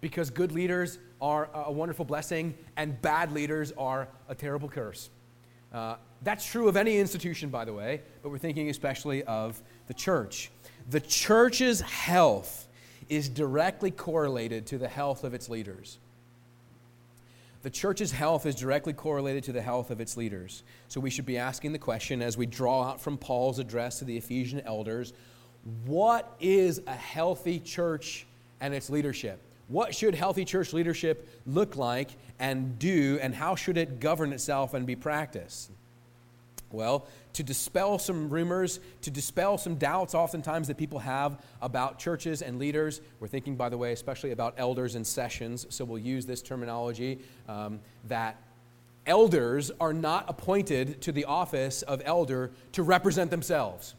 Because 0.00 0.30
good 0.30 0.52
leaders 0.52 0.98
are 1.20 1.48
a 1.54 1.72
wonderful 1.72 2.04
blessing, 2.04 2.54
and 2.76 3.00
bad 3.02 3.32
leaders 3.32 3.72
are 3.76 4.08
a 4.28 4.34
terrible 4.34 4.68
curse. 4.68 5.10
Uh, 5.72 5.96
that's 6.22 6.44
true 6.44 6.68
of 6.68 6.76
any 6.76 6.98
institution, 6.98 7.48
by 7.48 7.64
the 7.64 7.72
way, 7.72 8.02
but 8.22 8.30
we're 8.30 8.38
thinking 8.38 8.68
especially 8.70 9.22
of 9.24 9.60
the 9.86 9.94
church. 9.94 10.50
The 10.88 11.00
church's 11.00 11.80
health 11.80 12.66
is 13.08 13.28
directly 13.28 13.90
correlated 13.90 14.66
to 14.66 14.78
the 14.78 14.88
health 14.88 15.24
of 15.24 15.34
its 15.34 15.48
leaders. 15.48 15.98
The 17.62 17.70
church's 17.70 18.12
health 18.12 18.46
is 18.46 18.54
directly 18.54 18.92
correlated 18.94 19.44
to 19.44 19.52
the 19.52 19.60
health 19.60 19.90
of 19.90 20.00
its 20.00 20.16
leaders. 20.16 20.62
So 20.88 21.00
we 21.00 21.10
should 21.10 21.26
be 21.26 21.36
asking 21.36 21.72
the 21.72 21.78
question 21.78 22.22
as 22.22 22.38
we 22.38 22.46
draw 22.46 22.84
out 22.84 23.00
from 23.00 23.18
Paul's 23.18 23.58
address 23.58 23.98
to 23.98 24.04
the 24.04 24.16
Ephesian 24.16 24.60
elders 24.60 25.12
what 25.84 26.36
is 26.40 26.80
a 26.86 26.94
healthy 26.94 27.58
church 27.60 28.26
and 28.60 28.72
its 28.72 28.88
leadership? 28.88 29.42
What 29.68 29.94
should 29.94 30.14
healthy 30.14 30.44
church 30.44 30.72
leadership 30.72 31.28
look 31.46 31.76
like 31.76 32.10
and 32.38 32.78
do, 32.78 33.18
and 33.22 33.34
how 33.34 33.54
should 33.54 33.76
it 33.76 34.00
govern 34.00 34.32
itself 34.32 34.74
and 34.74 34.86
be 34.86 34.96
practiced? 34.96 35.70
Well, 36.72 37.06
to 37.32 37.42
dispel 37.42 37.98
some 37.98 38.30
rumors, 38.30 38.78
to 39.02 39.10
dispel 39.10 39.58
some 39.58 39.74
doubts 39.74 40.14
oftentimes 40.14 40.68
that 40.68 40.76
people 40.76 41.00
have 41.00 41.42
about 41.60 41.98
churches 41.98 42.42
and 42.42 42.58
leaders. 42.58 43.00
We're 43.18 43.28
thinking, 43.28 43.56
by 43.56 43.68
the 43.68 43.78
way, 43.78 43.92
especially 43.92 44.30
about 44.30 44.54
elders 44.56 44.94
and 44.94 45.04
sessions, 45.06 45.66
so 45.70 45.84
we'll 45.84 45.98
use 45.98 46.26
this 46.26 46.42
terminology 46.42 47.20
um, 47.48 47.80
that 48.06 48.40
elders 49.06 49.72
are 49.80 49.92
not 49.92 50.26
appointed 50.28 51.00
to 51.02 51.12
the 51.12 51.24
office 51.24 51.82
of 51.82 52.02
elder 52.04 52.52
to 52.72 52.82
represent 52.82 53.30
themselves. 53.30 53.94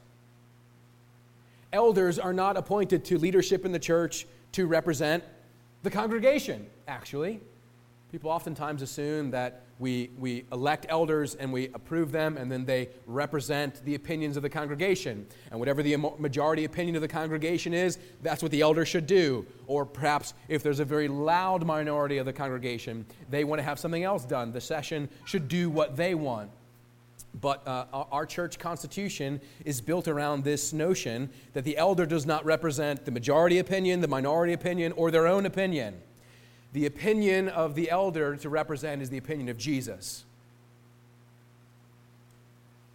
Elders 1.74 2.20
are 2.20 2.34
not 2.34 2.56
appointed 2.56 3.04
to 3.06 3.18
leadership 3.18 3.66
in 3.66 3.72
the 3.72 3.80
church 3.80 4.25
to 4.54 4.66
represent 4.68 5.24
the 5.84 5.90
congregation, 5.90 6.68
actually. 6.88 7.40
People 8.12 8.30
oftentimes 8.30 8.82
assume 8.82 9.32
that 9.32 9.63
we, 9.82 10.12
we 10.20 10.46
elect 10.52 10.86
elders 10.90 11.34
and 11.34 11.52
we 11.52 11.70
approve 11.74 12.12
them, 12.12 12.38
and 12.38 12.52
then 12.52 12.66
they 12.66 12.90
represent 13.08 13.84
the 13.84 13.96
opinions 13.96 14.38
of 14.38 14.44
the 14.44 14.50
congregation. 14.50 15.26
And 15.50 15.60
whatever 15.60 15.82
the 15.82 15.98
majority 16.20 16.66
opinion 16.66 16.96
of 16.96 17.02
the 17.02 17.08
congregation 17.08 17.74
is, 17.74 17.98
that's 18.22 18.44
what 18.44 18.52
the 18.52 18.62
elder 18.62 18.86
should 18.86 19.08
do. 19.08 19.44
Or 19.66 19.84
perhaps 19.84 20.36
if 20.48 20.62
there's 20.62 20.80
a 20.80 20.86
very 20.86 21.08
loud 21.08 21.66
minority 21.66 22.20
of 22.20 22.28
the 22.28 22.34
congregation, 22.34 23.08
they 23.32 23.44
want 23.44 23.58
to 23.58 23.64
have 23.64 23.80
something 23.80 24.04
else 24.04 24.24
done. 24.24 24.52
The 24.52 24.62
session 24.62 25.10
should 25.26 25.48
do 25.48 25.68
what 25.72 25.98
they 25.98 26.14
want. 26.14 26.52
But 27.40 27.68
uh, 27.68 27.86
our 28.12 28.28
church 28.28 28.60
constitution 28.60 29.42
is 29.66 29.82
built 29.82 30.08
around 30.08 30.44
this 30.44 30.74
notion 30.74 31.30
that 31.54 31.64
the 31.64 31.76
elder 31.78 32.06
does 32.06 32.28
not 32.28 32.46
represent 32.46 33.04
the 33.04 33.12
majority 33.12 33.58
opinion, 33.58 34.02
the 34.02 34.08
minority 34.08 34.54
opinion, 34.54 34.92
or 34.92 35.10
their 35.10 35.26
own 35.26 35.48
opinion. 35.48 35.96
The 36.74 36.86
opinion 36.86 37.50
of 37.50 37.75
the 37.75 37.90
elder 37.90 38.36
to 38.38 38.50
represent 38.50 39.01
is 39.01 39.10
the 39.10 39.18
opinion 39.18 39.50
of 39.50 39.58
Jesus. 39.58 40.24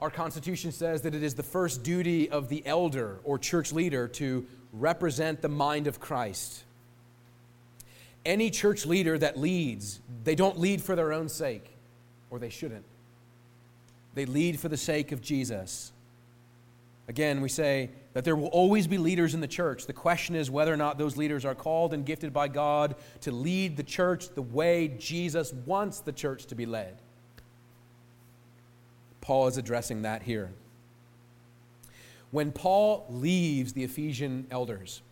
Our 0.00 0.10
Constitution 0.10 0.72
says 0.72 1.02
that 1.02 1.14
it 1.14 1.22
is 1.22 1.34
the 1.34 1.42
first 1.42 1.82
duty 1.82 2.30
of 2.30 2.48
the 2.48 2.62
elder 2.66 3.18
or 3.24 3.38
church 3.38 3.72
leader 3.72 4.08
to 4.08 4.46
represent 4.72 5.40
the 5.40 5.48
mind 5.48 5.86
of 5.86 6.00
Christ. 6.00 6.64
Any 8.24 8.50
church 8.50 8.84
leader 8.84 9.16
that 9.18 9.38
leads, 9.38 10.00
they 10.24 10.34
don't 10.34 10.58
lead 10.58 10.82
for 10.82 10.96
their 10.96 11.12
own 11.12 11.28
sake, 11.28 11.70
or 12.30 12.38
they 12.38 12.50
shouldn't. 12.50 12.84
They 14.14 14.26
lead 14.26 14.58
for 14.58 14.68
the 14.68 14.76
sake 14.76 15.12
of 15.12 15.20
Jesus. 15.22 15.92
Again, 17.08 17.40
we 17.40 17.48
say 17.48 17.90
that 18.14 18.24
there 18.24 18.34
will 18.34 18.48
always 18.48 18.86
be 18.86 18.98
leaders 18.98 19.34
in 19.34 19.40
the 19.40 19.46
church. 19.46 19.86
The 19.86 19.92
question 19.92 20.34
is 20.34 20.50
whether 20.50 20.72
or 20.72 20.76
not 20.76 20.98
those 20.98 21.16
leaders 21.16 21.44
are 21.44 21.54
called 21.54 21.94
and 21.94 22.04
gifted 22.04 22.32
by 22.32 22.48
God 22.48 22.96
to 23.20 23.30
lead 23.30 23.76
the 23.76 23.84
church 23.84 24.30
the 24.30 24.42
way 24.42 24.88
Jesus 24.98 25.52
wants 25.52 26.00
the 26.00 26.12
church 26.12 26.46
to 26.46 26.54
be 26.54 26.66
led. 26.66 26.96
Paul 29.20 29.46
is 29.46 29.56
addressing 29.56 30.02
that 30.02 30.22
here. 30.22 30.50
When 32.32 32.50
Paul 32.50 33.06
leaves 33.08 33.72
the 33.72 33.84
Ephesian 33.84 34.46
elders, 34.50 35.02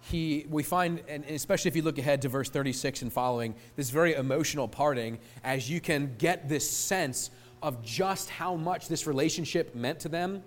he, 0.00 0.46
we 0.48 0.62
find, 0.62 1.02
and 1.08 1.24
especially 1.24 1.68
if 1.68 1.76
you 1.76 1.82
look 1.82 1.98
ahead 1.98 2.22
to 2.22 2.28
verse 2.28 2.48
36 2.48 3.02
and 3.02 3.12
following, 3.12 3.54
this 3.74 3.90
very 3.90 4.14
emotional 4.14 4.68
parting, 4.68 5.18
as 5.42 5.68
you 5.68 5.80
can 5.80 6.14
get 6.18 6.48
this 6.48 6.70
sense 6.70 7.30
of 7.60 7.82
just 7.82 8.30
how 8.30 8.54
much 8.54 8.86
this 8.86 9.06
relationship 9.06 9.74
meant 9.74 9.98
to 10.00 10.08
them 10.08 10.42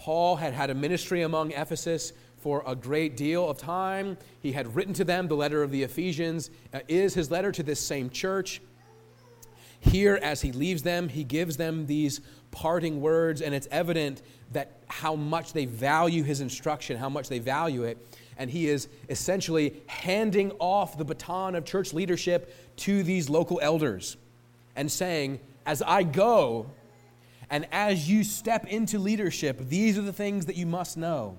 Paul 0.00 0.36
had 0.36 0.54
had 0.54 0.70
a 0.70 0.74
ministry 0.74 1.20
among 1.20 1.52
Ephesus 1.52 2.14
for 2.38 2.64
a 2.66 2.74
great 2.74 3.18
deal 3.18 3.50
of 3.50 3.58
time. 3.58 4.16
He 4.40 4.52
had 4.52 4.74
written 4.74 4.94
to 4.94 5.04
them 5.04 5.28
the 5.28 5.36
letter 5.36 5.62
of 5.62 5.70
the 5.70 5.82
Ephesians, 5.82 6.50
uh, 6.72 6.80
is 6.88 7.12
his 7.12 7.30
letter 7.30 7.52
to 7.52 7.62
this 7.62 7.80
same 7.80 8.08
church. 8.08 8.62
Here, 9.78 10.18
as 10.22 10.40
he 10.40 10.52
leaves 10.52 10.82
them, 10.82 11.10
he 11.10 11.22
gives 11.22 11.58
them 11.58 11.86
these 11.86 12.22
parting 12.50 13.02
words, 13.02 13.42
and 13.42 13.54
it's 13.54 13.68
evident 13.70 14.22
that 14.52 14.80
how 14.88 15.16
much 15.16 15.52
they 15.52 15.66
value 15.66 16.22
his 16.22 16.40
instruction, 16.40 16.96
how 16.96 17.10
much 17.10 17.28
they 17.28 17.38
value 17.38 17.84
it. 17.84 17.98
And 18.38 18.50
he 18.50 18.68
is 18.68 18.88
essentially 19.10 19.82
handing 19.86 20.52
off 20.52 20.96
the 20.96 21.04
baton 21.04 21.54
of 21.54 21.66
church 21.66 21.92
leadership 21.92 22.54
to 22.76 23.02
these 23.02 23.28
local 23.28 23.60
elders 23.62 24.16
and 24.76 24.90
saying, 24.90 25.40
As 25.66 25.82
I 25.82 26.04
go, 26.04 26.70
and 27.50 27.66
as 27.72 28.08
you 28.08 28.22
step 28.22 28.66
into 28.66 28.98
leadership, 28.98 29.58
these 29.68 29.98
are 29.98 30.02
the 30.02 30.12
things 30.12 30.46
that 30.46 30.56
you 30.56 30.66
must 30.66 30.96
know. 30.96 31.36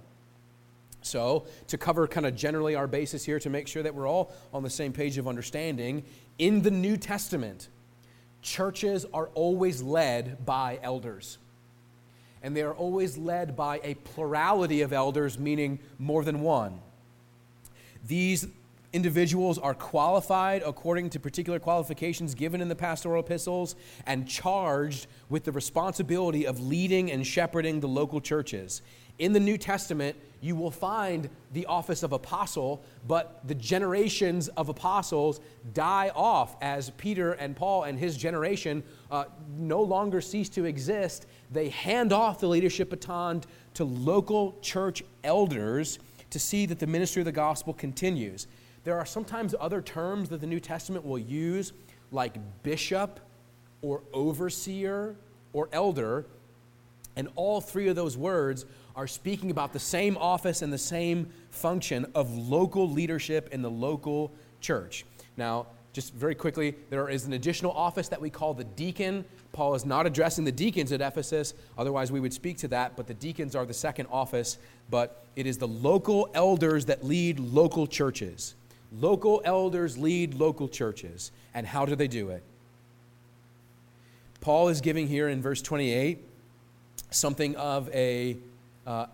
So, 1.01 1.45
to 1.67 1.77
cover 1.77 2.07
kind 2.07 2.25
of 2.27 2.35
generally 2.35 2.75
our 2.75 2.85
basis 2.85 3.25
here 3.25 3.39
to 3.39 3.49
make 3.49 3.67
sure 3.67 3.81
that 3.81 3.95
we're 3.95 4.07
all 4.07 4.31
on 4.53 4.61
the 4.61 4.69
same 4.69 4.93
page 4.93 5.17
of 5.17 5.27
understanding, 5.27 6.03
in 6.37 6.61
the 6.61 6.69
New 6.69 6.95
Testament, 6.97 7.69
churches 8.41 9.05
are 9.13 9.29
always 9.33 9.81
led 9.81 10.45
by 10.45 10.79
elders. 10.83 11.37
And 12.43 12.55
they 12.55 12.61
are 12.61 12.73
always 12.73 13.17
led 13.17 13.55
by 13.55 13.79
a 13.83 13.95
plurality 13.95 14.81
of 14.81 14.93
elders, 14.93 15.39
meaning 15.39 15.79
more 15.97 16.23
than 16.23 16.41
one. 16.41 16.79
These 18.07 18.47
individuals 18.93 19.57
are 19.57 19.73
qualified 19.73 20.63
according 20.65 21.09
to 21.11 21.19
particular 21.19 21.59
qualifications 21.59 22.35
given 22.35 22.61
in 22.61 22.67
the 22.67 22.75
pastoral 22.75 23.21
epistles 23.21 23.75
and 24.05 24.27
charged 24.27 25.07
with 25.29 25.43
the 25.43 25.51
responsibility 25.51 26.45
of 26.45 26.59
leading 26.59 27.11
and 27.11 27.25
shepherding 27.25 27.79
the 27.79 27.87
local 27.87 28.19
churches. 28.19 28.81
In 29.19 29.33
the 29.33 29.39
New 29.39 29.57
Testament, 29.57 30.15
you 30.41 30.55
will 30.55 30.71
find 30.71 31.29
the 31.53 31.67
office 31.67 32.01
of 32.01 32.11
apostle, 32.11 32.83
but 33.07 33.47
the 33.47 33.53
generations 33.53 34.47
of 34.49 34.67
apostles 34.69 35.39
die 35.73 36.11
off 36.15 36.55
as 36.61 36.89
Peter 36.91 37.33
and 37.33 37.55
Paul 37.55 37.83
and 37.83 37.99
his 37.99 38.17
generation 38.17 38.83
uh, 39.11 39.25
no 39.55 39.81
longer 39.81 40.21
cease 40.21 40.49
to 40.49 40.65
exist. 40.65 41.27
They 41.51 41.69
hand 41.69 42.11
off 42.11 42.39
the 42.39 42.47
leadership 42.47 42.89
baton 42.89 43.43
to 43.75 43.83
local 43.83 44.57
church 44.61 45.03
elders 45.23 45.99
to 46.31 46.39
see 46.39 46.65
that 46.65 46.79
the 46.79 46.87
ministry 46.87 47.21
of 47.21 47.25
the 47.25 47.31
gospel 47.31 47.73
continues. 47.73 48.47
There 48.83 48.97
are 48.97 49.05
sometimes 49.05 49.53
other 49.59 49.81
terms 49.81 50.29
that 50.29 50.41
the 50.41 50.47
New 50.47 50.59
Testament 50.59 51.05
will 51.05 51.19
use, 51.19 51.73
like 52.11 52.35
bishop 52.63 53.19
or 53.81 54.01
overseer 54.11 55.15
or 55.53 55.69
elder, 55.71 56.25
and 57.15 57.27
all 57.35 57.61
three 57.61 57.87
of 57.89 57.95
those 57.95 58.17
words 58.17 58.65
are 58.95 59.07
speaking 59.07 59.51
about 59.51 59.73
the 59.73 59.79
same 59.79 60.17
office 60.17 60.61
and 60.61 60.71
the 60.71 60.77
same 60.77 61.29
function 61.49 62.05
of 62.15 62.35
local 62.35 62.89
leadership 62.89 63.49
in 63.51 63.61
the 63.61 63.69
local 63.69 64.31
church. 64.61 65.05
Now, 65.37 65.67
just 65.93 66.13
very 66.13 66.35
quickly, 66.35 66.75
there 66.89 67.09
is 67.09 67.25
an 67.25 67.33
additional 67.33 67.73
office 67.73 68.07
that 68.07 68.21
we 68.21 68.29
call 68.29 68.53
the 68.53 68.63
deacon. 68.63 69.25
Paul 69.51 69.75
is 69.75 69.85
not 69.85 70.07
addressing 70.07 70.45
the 70.45 70.51
deacons 70.51 70.91
at 70.91 71.01
Ephesus, 71.01 71.53
otherwise, 71.77 72.11
we 72.11 72.21
would 72.21 72.33
speak 72.33 72.57
to 72.59 72.67
that, 72.69 72.95
but 72.95 73.07
the 73.07 73.13
deacons 73.13 73.55
are 73.55 73.65
the 73.65 73.73
second 73.73 74.07
office. 74.09 74.57
But 74.89 75.25
it 75.35 75.45
is 75.45 75.57
the 75.57 75.67
local 75.67 76.29
elders 76.33 76.85
that 76.85 77.03
lead 77.03 77.39
local 77.39 77.87
churches. 77.87 78.55
Local 78.99 79.41
elders 79.45 79.97
lead 79.97 80.33
local 80.33 80.67
churches. 80.67 81.31
And 81.53 81.65
how 81.65 81.85
do 81.85 81.95
they 81.95 82.07
do 82.07 82.29
it? 82.29 82.43
Paul 84.41 84.69
is 84.69 84.81
giving 84.81 85.07
here 85.07 85.29
in 85.29 85.41
verse 85.41 85.61
28 85.61 86.19
something 87.11 87.55
of 87.55 87.89
a, 87.93 88.37
uh, 88.87 89.05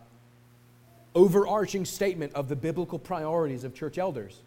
overarching 1.17 1.84
statement 1.84 2.31
of 2.34 2.48
the 2.48 2.55
biblical 2.55 3.00
priorities 3.00 3.63
of 3.63 3.74
church 3.74 3.98
elders. 3.98 4.39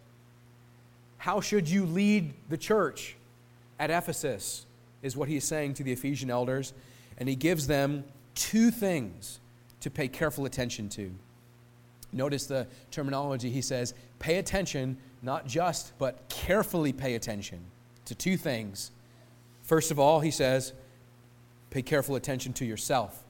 How 1.17 1.41
should 1.41 1.69
you 1.69 1.85
lead 1.85 2.33
the 2.49 2.57
church 2.57 3.15
at 3.77 3.91
Ephesus? 3.91 4.65
Is 5.03 5.17
what 5.17 5.27
he's 5.27 5.43
saying 5.43 5.75
to 5.75 5.83
the 5.83 5.91
Ephesian 5.91 6.31
elders. 6.31 6.73
And 7.17 7.27
he 7.27 7.35
gives 7.35 7.67
them 7.67 8.05
two 8.35 8.71
things 8.71 9.39
to 9.81 9.89
pay 9.89 10.07
careful 10.07 10.45
attention 10.45 10.89
to. 10.89 11.11
Notice 12.13 12.45
the 12.45 12.67
terminology. 12.89 13.49
He 13.49 13.61
says, 13.61 13.93
pay 14.19 14.37
attention, 14.37 14.97
not 15.21 15.47
just, 15.47 15.97
but 15.97 16.27
carefully 16.29 16.93
pay 16.93 17.15
attention 17.15 17.59
to 18.05 18.15
two 18.15 18.37
things. 18.37 18.91
First 19.63 19.91
of 19.91 19.99
all, 19.99 20.19
he 20.19 20.31
says, 20.31 20.73
pay 21.69 21.81
careful 21.81 22.15
attention 22.15 22.53
to 22.53 22.65
yourself. 22.65 23.23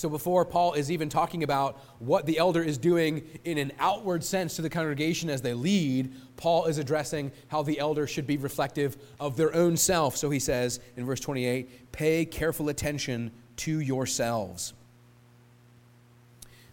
So, 0.00 0.08
before 0.08 0.46
Paul 0.46 0.72
is 0.72 0.90
even 0.90 1.10
talking 1.10 1.42
about 1.42 1.78
what 1.98 2.24
the 2.24 2.38
elder 2.38 2.62
is 2.62 2.78
doing 2.78 3.22
in 3.44 3.58
an 3.58 3.70
outward 3.78 4.24
sense 4.24 4.56
to 4.56 4.62
the 4.62 4.70
congregation 4.70 5.28
as 5.28 5.42
they 5.42 5.52
lead, 5.52 6.14
Paul 6.38 6.64
is 6.64 6.78
addressing 6.78 7.32
how 7.48 7.62
the 7.62 7.78
elder 7.78 8.06
should 8.06 8.26
be 8.26 8.38
reflective 8.38 8.96
of 9.18 9.36
their 9.36 9.54
own 9.54 9.76
self. 9.76 10.16
So, 10.16 10.30
he 10.30 10.38
says 10.38 10.80
in 10.96 11.04
verse 11.04 11.20
28 11.20 11.92
pay 11.92 12.24
careful 12.24 12.70
attention 12.70 13.30
to 13.56 13.80
yourselves. 13.80 14.72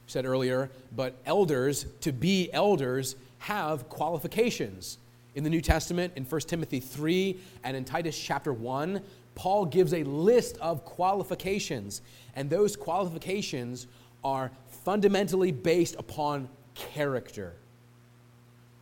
Said 0.08 0.26
earlier, 0.26 0.72
but 0.96 1.16
elders, 1.26 1.86
to 2.02 2.12
be 2.12 2.52
elders, 2.54 3.16
have 3.40 3.88
qualifications. 3.90 4.98
In 5.36 5.44
the 5.44 5.50
New 5.50 5.62
Testament, 5.62 6.14
in 6.16 6.24
1 6.24 6.42
Timothy 6.42 6.80
3 6.80 7.38
and 7.64 7.78
in 7.78 7.86
Titus 7.86 8.18
chapter 8.18 8.52
1, 8.52 9.02
Paul 9.36 9.66
gives 9.66 9.94
a 9.94 10.04
list 10.04 10.58
of 10.58 10.84
qualifications, 10.84 12.02
and 12.36 12.50
those 12.50 12.76
qualifications 12.76 13.86
are 14.24 14.50
fundamentally 14.84 15.52
based 15.52 15.96
upon 16.00 16.50
character, 16.74 17.54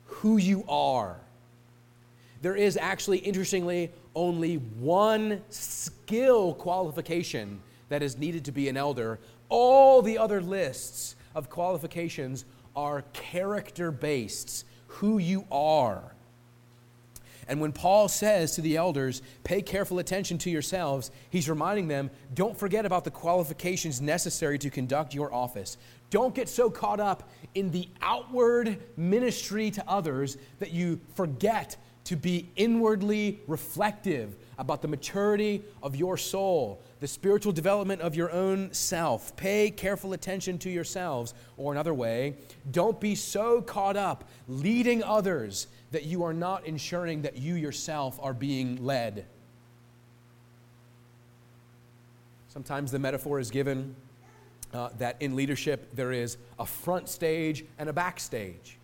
who 0.05 0.38
you 0.38 0.63
are. 0.70 1.17
There 2.41 2.55
is 2.55 2.77
actually, 2.77 3.17
interestingly, 3.17 3.91
only 4.15 4.55
one 4.55 5.41
skill 5.50 6.53
qualification 6.53 7.60
that 7.89 8.01
is 8.01 8.17
needed 8.17 8.46
to 8.46 8.51
be 8.51 8.70
an 8.70 8.77
elder. 8.77 9.20
All 9.49 10.01
the 10.01 10.17
other 10.17 10.41
lists 10.41 11.15
of 11.33 11.49
qualifications 11.49 12.45
are 12.75 13.03
character 13.13 13.91
based, 13.91 14.65
who 14.87 15.17
you 15.17 15.45
are. 15.51 16.15
And 17.47 17.61
when 17.61 17.71
Paul 17.71 18.07
says 18.07 18.53
to 18.55 18.61
the 18.61 18.75
elders, 18.75 19.21
pay 19.43 19.61
careful 19.61 19.99
attention 19.99 20.37
to 20.39 20.49
yourselves, 20.49 21.11
he's 21.29 21.47
reminding 21.47 21.87
them, 21.87 22.09
don't 22.33 22.57
forget 22.57 22.85
about 22.85 23.03
the 23.03 23.11
qualifications 23.11 24.01
necessary 24.01 24.57
to 24.59 24.69
conduct 24.71 25.13
your 25.13 25.31
office. 25.33 25.77
Don't 26.09 26.33
get 26.33 26.49
so 26.49 26.71
caught 26.71 26.99
up 26.99 27.29
in 27.53 27.69
the 27.69 27.87
outward 28.01 28.79
ministry 28.97 29.69
to 29.71 29.83
others 29.87 30.37
that 30.59 30.71
you 30.71 30.99
forget 31.13 31.77
to 32.05 32.15
be 32.15 32.49
inwardly 32.55 33.39
reflective 33.47 34.37
about 34.57 34.81
the 34.81 34.87
maturity 34.87 35.63
of 35.83 35.95
your 35.95 36.17
soul, 36.17 36.81
the 37.05 37.09
spiritual 37.09 37.51
development 37.51 38.01
of 38.01 38.15
your 38.15 38.31
own 38.31 38.74
self. 38.74 39.35
Pay 39.35 39.69
careful 39.69 40.13
attention 40.13 40.57
to 40.57 40.71
yourselves. 40.71 41.35
Or 41.55 41.71
another 41.71 41.93
way, 41.93 42.38
don't 42.71 43.00
be 43.00 43.13
so 43.13 43.62
caught 43.62 43.95
up 43.95 44.27
leading 44.47 45.03
others 45.03 45.67
that 45.91 46.05
you 46.05 46.24
are 46.24 46.33
not 46.33 46.65
ensuring 46.65 47.21
that 47.21 47.38
you 47.38 47.53
yourself 47.53 48.17
are 48.24 48.33
being 48.33 48.83
led. 48.83 49.27
Sometimes 52.47 52.89
the 52.89 52.97
metaphor 52.97 53.39
is 53.39 53.51
given 53.51 53.95
uh, 54.74 54.89
that 54.97 55.17
in 55.19 55.35
leadership 55.35 55.88
there 55.93 56.12
is 56.12 56.38
a 56.57 56.65
front 56.65 57.07
stage 57.07 57.65
and 57.77 57.88
a 57.88 57.93
backstage. 57.93 58.79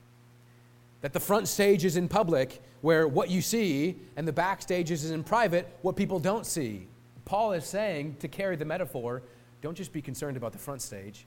That 1.02 1.14
the 1.14 1.20
front 1.20 1.48
stage 1.48 1.86
is 1.86 1.98
in 1.98 2.08
public, 2.08 2.62
where 2.82 3.08
what 3.08 3.32
you 3.32 3.42
see, 3.42 3.98
and 4.16 4.28
the 4.28 4.32
backstage 4.32 4.92
is 4.92 5.10
in 5.10 5.24
private, 5.24 5.76
what 5.82 5.96
people 5.96 6.20
don't 6.20 6.46
see. 6.46 6.88
Paul 7.26 7.54
is 7.54 7.66
saying, 7.66 8.18
to 8.20 8.28
carry 8.28 8.56
the 8.56 8.66
metaphor, 8.66 9.24
don't 9.62 9.76
just 9.76 9.94
be 9.94 10.02
concerned 10.02 10.38
about 10.38 10.54
the 10.54 10.58
front 10.58 10.82
stage. 10.82 11.26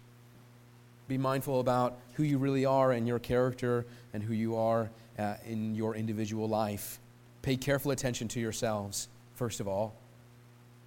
Be 1.06 1.18
mindful 1.18 1.60
about 1.60 1.98
who 2.14 2.22
you 2.22 2.38
really 2.38 2.64
are 2.64 2.92
and 2.92 3.06
your 3.06 3.18
character 3.18 3.86
and 4.12 4.22
who 4.22 4.34
you 4.34 4.56
are 4.56 4.90
uh, 5.18 5.34
in 5.46 5.74
your 5.74 5.94
individual 5.94 6.48
life. 6.48 6.98
Pay 7.42 7.56
careful 7.56 7.90
attention 7.90 8.26
to 8.28 8.40
yourselves, 8.40 9.08
first 9.34 9.60
of 9.60 9.68
all. 9.68 9.94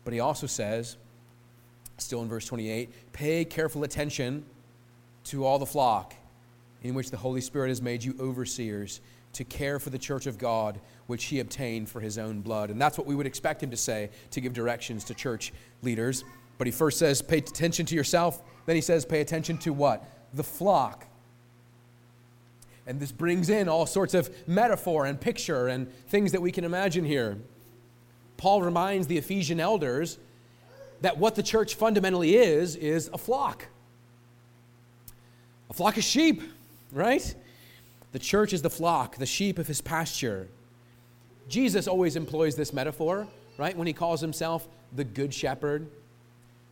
But 0.04 0.13
he 0.13 0.20
also 0.20 0.48
says, 0.48 0.98
still 1.98 2.22
in 2.22 2.28
verse 2.28 2.46
28, 2.46 3.13
pay 3.13 3.46
careful 3.46 3.84
attention 3.84 4.46
to 5.26 5.46
all 5.46 5.60
the 5.60 5.65
flock 5.65 6.15
in 6.84 6.94
which 6.94 7.12
the 7.12 7.18
Holy 7.18 7.42
Spirit 7.42 7.70
has 7.70 7.82
made 7.82 8.04
you 8.04 8.16
overseers 8.20 9.02
to 9.34 9.44
care 9.44 9.80
for 9.80 9.90
the 9.90 9.98
church 9.98 10.26
of 10.26 10.38
God, 10.38 10.80
which 11.08 11.26
he 11.26 11.40
obtained 11.40 11.90
for 11.90 12.00
his 12.00 12.18
own 12.18 12.42
blood. 12.42 12.70
And 12.70 12.82
that's 12.82 12.98
what 12.98 13.06
we 13.06 13.16
would 13.16 13.28
expect 13.28 13.62
him 13.62 13.72
to 13.72 13.78
say 13.78 14.10
to 14.32 14.42
give 14.42 14.54
directions 14.54 15.04
to 15.06 15.13
church 15.13 15.54
leaders. 15.84 16.24
But 16.58 16.68
he 16.68 16.72
first 16.72 16.98
says, 16.98 17.22
pay 17.22 17.38
attention 17.38 17.86
to 17.88 17.96
yourself. 17.96 18.42
Then 18.66 18.76
he 18.76 18.82
says, 18.82 19.06
pay 19.06 19.22
attention 19.22 19.58
to 19.60 19.74
what? 19.74 20.04
The 20.34 20.44
flock. 20.44 21.06
And 22.88 23.00
this 23.00 23.12
brings 23.12 23.50
in 23.50 23.68
all 23.68 23.86
sorts 23.86 24.13
of 24.13 24.30
metaphor 24.48 25.06
and 25.06 25.20
picture 25.20 25.68
and 25.68 25.92
things 26.08 26.32
that 26.32 26.42
we 26.42 26.52
can 26.52 26.63
imagine 26.63 27.04
here. 27.04 27.38
Paul 28.38 28.62
reminds 28.62 29.08
the 29.08 29.18
Ephesian 29.18 29.60
elders 29.60 30.18
that 31.02 31.18
what 31.18 31.36
the 31.36 31.44
church 31.44 31.76
fundamentally 31.76 32.36
is, 32.38 32.76
is 32.76 33.10
a 33.13 33.18
flock. 33.18 33.68
A 35.70 35.74
flock 35.74 35.98
of 35.98 36.04
sheep, 36.04 36.42
right? 36.91 37.36
The 38.12 38.19
church 38.19 38.54
is 38.54 38.62
the 38.62 38.69
flock, 38.69 39.17
the 39.17 39.26
sheep 39.26 39.60
of 39.60 39.67
his 39.67 39.82
pasture. 39.82 40.47
Jesus 41.47 41.88
always 41.88 42.15
employs 42.15 42.56
this 42.56 42.73
metaphor, 42.73 43.28
right? 43.58 43.76
When 43.76 43.88
he 43.88 43.93
calls 43.93 44.21
himself 44.21 44.67
the 44.95 45.04
good 45.04 45.34
shepherd. 45.34 45.88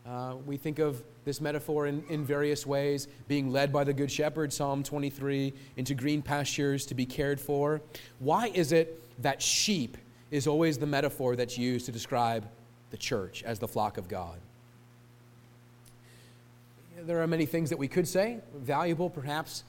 Uh, 0.06 0.36
we 0.46 0.56
think 0.56 0.78
of 0.78 1.02
this 1.24 1.40
metaphor 1.40 1.88
in, 1.88 2.04
in 2.08 2.24
various 2.24 2.64
ways, 2.66 3.08
being 3.26 3.50
led 3.50 3.72
by 3.72 3.82
the 3.82 3.92
Good 3.92 4.10
Shepherd, 4.10 4.52
Psalm 4.52 4.84
23, 4.84 5.52
into 5.76 5.94
green 5.94 6.22
pastures 6.22 6.86
to 6.86 6.94
be 6.94 7.04
cared 7.04 7.40
for. 7.40 7.82
Why 8.20 8.46
is 8.54 8.70
it 8.70 9.02
that 9.22 9.42
sheep 9.42 9.96
is 10.30 10.46
always 10.46 10.78
the 10.78 10.86
metaphor 10.86 11.34
that's 11.34 11.58
used 11.58 11.86
to 11.86 11.92
describe 11.92 12.46
the 12.90 12.96
church 12.96 13.42
as 13.44 13.58
the 13.58 13.66
flock 13.66 13.98
of 13.98 14.06
God? 14.08 14.38
There 17.02 17.20
are 17.20 17.26
many 17.26 17.46
things 17.46 17.70
that 17.70 17.78
we 17.78 17.88
could 17.88 18.06
say, 18.06 18.38
valuable 18.54 19.10
perhaps, 19.10 19.64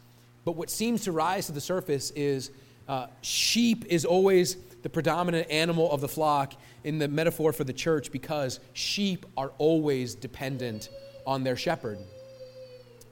but 0.47 0.55
what 0.55 0.69
seems 0.69 1.03
to 1.03 1.11
rise 1.11 1.47
to 1.47 1.51
the 1.51 1.59
surface 1.59 2.11
is 2.11 2.51
uh, 2.87 3.07
sheep 3.19 3.83
is 3.89 4.05
always 4.05 4.55
the 4.81 4.87
predominant 4.87 5.51
animal 5.51 5.91
of 5.91 5.99
the 5.99 6.07
flock 6.07 6.53
in 6.85 6.99
the 6.99 7.07
metaphor 7.09 7.51
for 7.51 7.65
the 7.65 7.73
church 7.73 8.13
because 8.13 8.61
sheep 8.71 9.25
are 9.35 9.51
always 9.57 10.15
dependent 10.15 10.87
on 11.25 11.43
their 11.43 11.57
shepherd. 11.57 11.99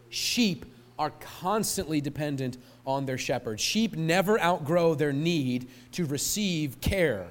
Sheep 0.08 0.65
are 0.98 1.12
constantly 1.41 2.00
dependent 2.00 2.58
on 2.86 3.06
their 3.06 3.17
shepherd. 3.17 3.60
Sheep 3.60 3.98
never 3.98 4.39
outgrow 4.39 4.95
their 4.95 5.12
need 5.12 5.67
to 5.91 6.06
receive 6.06 6.80
care. 6.80 7.28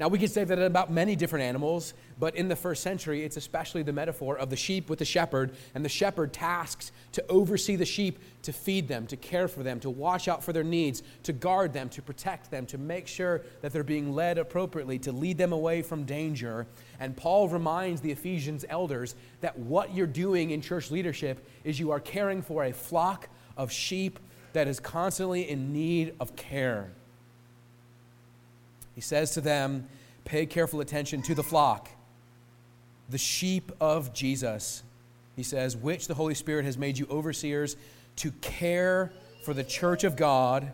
Now, 0.00 0.08
we 0.08 0.18
could 0.18 0.32
say 0.32 0.42
that 0.42 0.58
about 0.58 0.90
many 0.90 1.14
different 1.14 1.44
animals, 1.44 1.94
but 2.18 2.34
in 2.34 2.48
the 2.48 2.56
first 2.56 2.82
century, 2.82 3.24
it's 3.24 3.36
especially 3.36 3.82
the 3.82 3.92
metaphor 3.92 4.36
of 4.36 4.50
the 4.50 4.56
sheep 4.56 4.90
with 4.90 4.98
the 4.98 5.04
shepherd, 5.04 5.54
and 5.74 5.84
the 5.84 5.88
shepherd 5.88 6.32
tasks 6.32 6.92
to 7.12 7.24
oversee 7.28 7.76
the 7.76 7.84
sheep, 7.84 8.18
to 8.42 8.52
feed 8.52 8.88
them, 8.88 9.06
to 9.06 9.16
care 9.16 9.48
for 9.48 9.62
them, 9.62 9.78
to 9.80 9.90
watch 9.90 10.28
out 10.28 10.42
for 10.42 10.52
their 10.52 10.64
needs, 10.64 11.02
to 11.22 11.32
guard 11.32 11.72
them, 11.72 11.88
to 11.90 12.02
protect 12.02 12.50
them, 12.50 12.66
to 12.66 12.78
make 12.78 13.06
sure 13.06 13.42
that 13.60 13.72
they're 13.72 13.84
being 13.84 14.14
led 14.14 14.38
appropriately, 14.38 14.98
to 14.98 15.12
lead 15.12 15.38
them 15.38 15.52
away 15.52 15.82
from 15.82 16.04
danger. 16.04 16.66
And 16.98 17.16
Paul 17.16 17.48
reminds 17.48 18.00
the 18.00 18.10
Ephesians 18.10 18.64
elders 18.68 19.14
that 19.40 19.58
what 19.58 19.94
you're 19.94 20.06
doing 20.06 20.50
in 20.50 20.60
church 20.60 20.90
leadership 20.90 21.46
is 21.64 21.78
you 21.78 21.90
are 21.92 22.00
caring 22.00 22.42
for 22.42 22.64
a 22.64 22.72
flock 22.72 23.28
of 23.56 23.70
sheep 23.70 24.18
that 24.52 24.66
is 24.66 24.80
constantly 24.80 25.48
in 25.48 25.72
need 25.72 26.14
of 26.18 26.34
care. 26.34 26.90
He 28.94 29.00
says 29.00 29.32
to 29.34 29.40
them, 29.40 29.88
Pay 30.24 30.44
careful 30.46 30.80
attention 30.80 31.22
to 31.22 31.34
the 31.34 31.42
flock, 31.42 31.88
the 33.08 33.18
sheep 33.18 33.72
of 33.80 34.12
Jesus. 34.12 34.82
He 35.36 35.42
says, 35.42 35.76
Which 35.76 36.08
the 36.08 36.14
Holy 36.14 36.34
Spirit 36.34 36.64
has 36.64 36.76
made 36.76 36.98
you 36.98 37.06
overseers 37.10 37.76
to 38.16 38.30
care 38.40 39.12
for 39.44 39.54
the 39.54 39.64
church 39.64 40.04
of 40.04 40.16
God, 40.16 40.72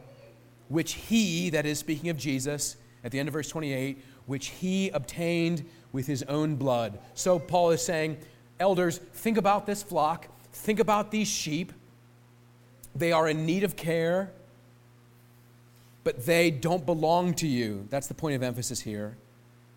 which 0.68 0.94
he, 0.94 1.50
that 1.50 1.66
is 1.66 1.78
speaking 1.78 2.10
of 2.10 2.16
Jesus, 2.16 2.76
at 3.04 3.12
the 3.12 3.18
end 3.18 3.28
of 3.28 3.34
verse 3.34 3.48
28, 3.48 4.02
which 4.26 4.48
he 4.48 4.88
obtained 4.90 5.64
with 5.92 6.06
his 6.06 6.22
own 6.24 6.56
blood. 6.56 6.98
So 7.14 7.38
Paul 7.38 7.70
is 7.70 7.82
saying, 7.82 8.18
Elders, 8.58 8.98
think 8.98 9.36
about 9.36 9.66
this 9.66 9.82
flock, 9.82 10.28
think 10.52 10.80
about 10.80 11.10
these 11.10 11.28
sheep. 11.28 11.72
They 12.96 13.12
are 13.12 13.28
in 13.28 13.44
need 13.44 13.64
of 13.64 13.76
care 13.76 14.32
but 16.04 16.26
they 16.26 16.50
don't 16.50 16.84
belong 16.84 17.34
to 17.34 17.48
you. 17.48 17.86
That's 17.90 18.06
the 18.06 18.14
point 18.14 18.36
of 18.36 18.42
emphasis 18.42 18.80
here. 18.80 19.16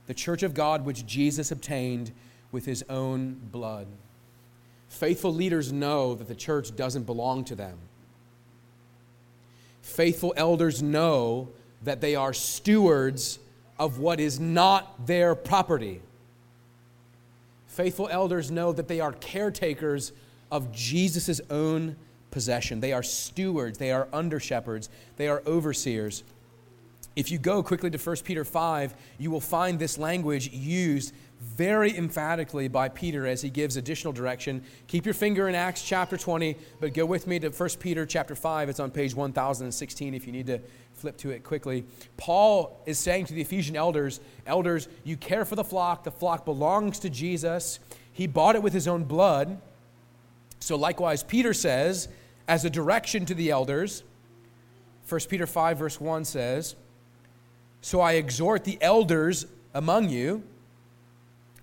The 0.06 0.13
church 0.13 0.43
of 0.43 0.54
God, 0.54 0.86
which 0.86 1.06
Jesus 1.06 1.52
obtained 1.52 2.12
with 2.58 2.65
his 2.65 2.84
own 2.89 3.39
blood. 3.52 3.86
Faithful 4.89 5.32
leaders 5.32 5.72
know 5.72 6.15
that 6.15 6.28
the 6.28 6.34
church 6.34 6.76
doesn't 6.76 7.04
belong 7.04 7.43
to 7.43 7.54
them. 7.54 7.78
Faithful 9.84 10.34
elders 10.36 10.82
know 10.82 11.50
that 11.84 12.02
they 12.02 12.15
are 12.15 12.34
stewards 12.34 13.38
of 13.78 14.00
what 14.00 14.20
is 14.20 14.39
not 14.39 15.06
their 15.06 15.36
property. 15.36 16.02
Faithful 17.67 18.08
elders 18.10 18.50
know 18.50 18.74
that 18.74 18.88
they 18.88 19.02
are 19.02 19.12
caretakers 19.12 20.12
of 20.52 20.72
Jesus' 20.72 21.39
own 21.52 21.96
possession. 22.32 22.80
They 22.80 22.91
are 22.91 23.04
stewards, 23.04 23.78
they 23.78 23.91
are 23.91 24.08
under 24.12 24.39
shepherds, 24.39 24.89
they 25.17 25.28
are 25.28 25.43
overseers. 25.46 26.24
If 27.15 27.30
you 27.30 27.38
go 27.38 27.62
quickly 27.62 27.91
to 27.91 28.00
1 28.00 28.15
Peter 28.24 28.43
5, 28.43 28.96
you 29.20 29.30
will 29.30 29.41
find 29.41 29.78
this 29.78 30.00
language 30.00 30.50
used 30.50 31.13
very 31.39 31.95
emphatically 31.95 32.67
by 32.67 32.89
Peter 32.89 33.28
as 33.28 33.41
he 33.41 33.50
gives 33.50 33.78
additional 33.78 34.12
direction. 34.12 34.63
Keep 34.88 35.06
your 35.06 35.13
finger 35.13 35.47
in 35.47 35.56
Acts 35.56 35.84
chapter 35.84 36.17
20, 36.17 36.56
but 36.80 36.93
go 36.93 37.06
with 37.06 37.28
me 37.28 37.39
to 37.39 37.50
1 37.50 37.69
Peter 37.80 38.06
chapter 38.06 38.36
5. 38.36 38.69
It's 38.69 38.80
on 38.80 38.91
page 38.91 39.13
1016 39.15 40.13
if 40.13 40.26
you 40.26 40.32
need 40.32 40.47
to 40.47 40.60
flip 40.93 41.17
to 41.17 41.30
it 41.30 41.43
quickly. 41.43 41.86
Paul 42.17 42.82
is 42.86 42.97
saying 42.97 43.26
to 43.28 43.34
the 43.34 43.41
Ephesian 43.41 43.76
elders, 43.76 44.19
Elders, 44.45 44.88
you 45.04 45.15
care 45.15 45.45
for 45.45 45.56
the 45.56 45.63
flock. 45.63 46.04
The 46.04 46.12
flock 46.12 46.43
belongs 46.43 47.00
to 47.00 47.10
Jesus. 47.10 47.80
He 48.12 48.26
bought 48.26 48.56
it 48.56 48.63
with 48.63 48.73
his 48.73 48.88
own 48.88 49.04
blood. 49.04 49.62
So, 50.60 50.76
likewise, 50.76 51.21
Peter 51.21 51.54
says, 51.54 52.08
as 52.47 52.65
a 52.65 52.69
direction 52.69 53.26
to 53.26 53.36
the 53.36 53.52
elders, 53.52 54.04
1 55.08 55.21
Peter 55.30 55.45
5, 55.45 55.78
verse 55.78 56.02
1 56.02 56.26
says, 56.26 56.76
So 57.82 58.02
I 58.02 58.13
exhort 58.13 58.63
the 58.63 58.78
elders 58.82 59.45
among 59.73 60.10
you, 60.10 60.43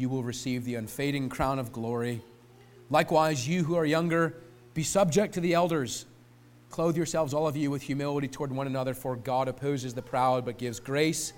you 0.00 0.08
will 0.08 0.22
receive 0.22 0.64
the 0.64 0.76
unfading 0.76 1.28
crown 1.28 1.58
of 1.58 1.72
glory. 1.72 2.22
Likewise, 2.88 3.46
you 3.46 3.62
who 3.62 3.76
are 3.76 3.84
younger, 3.84 4.34
be 4.72 4.82
subject 4.82 5.34
to 5.34 5.40
the 5.40 5.52
elders. 5.52 6.06
Clothe 6.70 6.96
yourselves, 6.96 7.34
all 7.34 7.46
of 7.46 7.54
you, 7.54 7.70
with 7.70 7.82
humility 7.82 8.26
toward 8.26 8.50
one 8.50 8.66
another, 8.66 8.94
for 8.94 9.14
God 9.14 9.46
opposes 9.46 9.92
the 9.92 10.00
proud, 10.00 10.46
but 10.46 10.56
gives 10.56 10.80
grace 10.80 11.34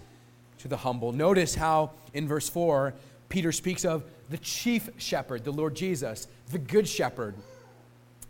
to 0.58 0.68
the 0.68 0.76
humble. 0.76 1.10
Notice 1.10 1.56
how 1.56 1.90
in 2.14 2.28
verse 2.28 2.48
4, 2.48 2.94
Peter 3.28 3.50
speaks 3.50 3.84
of 3.84 4.04
the 4.30 4.38
chief 4.38 4.88
shepherd, 4.96 5.42
the 5.42 5.50
Lord 5.50 5.74
Jesus, 5.74 6.28
the 6.52 6.58
good 6.58 6.86
shepherd. 6.86 7.34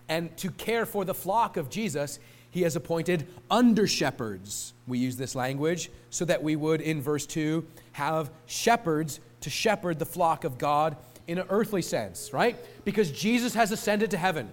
And 0.09 0.35
to 0.39 0.51
care 0.51 0.87
for 0.87 1.05
the 1.05 1.15
flock 1.15 1.59
of 1.59 1.69
Jesus, 1.69 2.19
he 2.51 2.63
has 2.63 2.75
appointed 2.75 3.27
under 3.51 3.87
shepherds. 3.87 4.73
We 4.87 4.99
use 4.99 5.17
this 5.17 5.35
language 5.35 5.91
so 6.09 6.25
that 6.25 6.43
we 6.43 6.57
would, 6.57 6.81
in 6.81 7.03
verse 7.03 7.27
2, 7.27 7.67
have 7.93 8.31
shepherds 8.47 9.21
to 9.43 9.51
shepherd 9.51 9.99
the 9.99 10.07
flock 10.07 10.45
of 10.45 10.59
God 10.59 10.97
in 11.29 11.39
an 11.39 11.47
earthly 11.51 11.83
sense, 11.83 12.33
right? 12.33 12.57
Because 12.85 13.11
Jesus 13.11 13.55
has 13.55 13.71
ascended 13.71 14.11
to 14.11 14.17
heaven. 14.17 14.51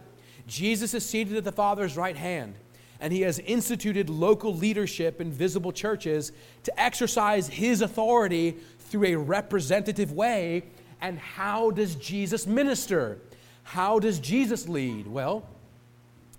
Jesus 0.48 0.94
is 0.94 1.06
seated 1.06 1.38
at 1.38 1.44
the 1.44 1.52
Father's 1.52 1.96
right 1.96 2.16
hand, 2.16 2.56
and 3.00 3.14
he 3.14 3.22
has 3.22 3.40
instituted 3.40 4.10
local 4.10 4.54
leadership 4.54 5.22
in 5.22 5.32
visible 5.32 5.72
churches 5.72 6.32
to 6.64 6.80
exercise 6.80 7.48
his 7.48 7.82
authority 7.82 8.58
through 8.80 9.06
a 9.06 9.16
representative 9.16 10.12
way. 10.12 10.64
And 11.02 11.18
how 11.18 11.72
does 11.72 11.96
Jesus 11.96 12.46
minister? 12.46 13.20
How 13.64 14.00
does 14.00 14.20
Jesus 14.20 14.68
lead? 14.68 15.08
Well, 15.08 15.48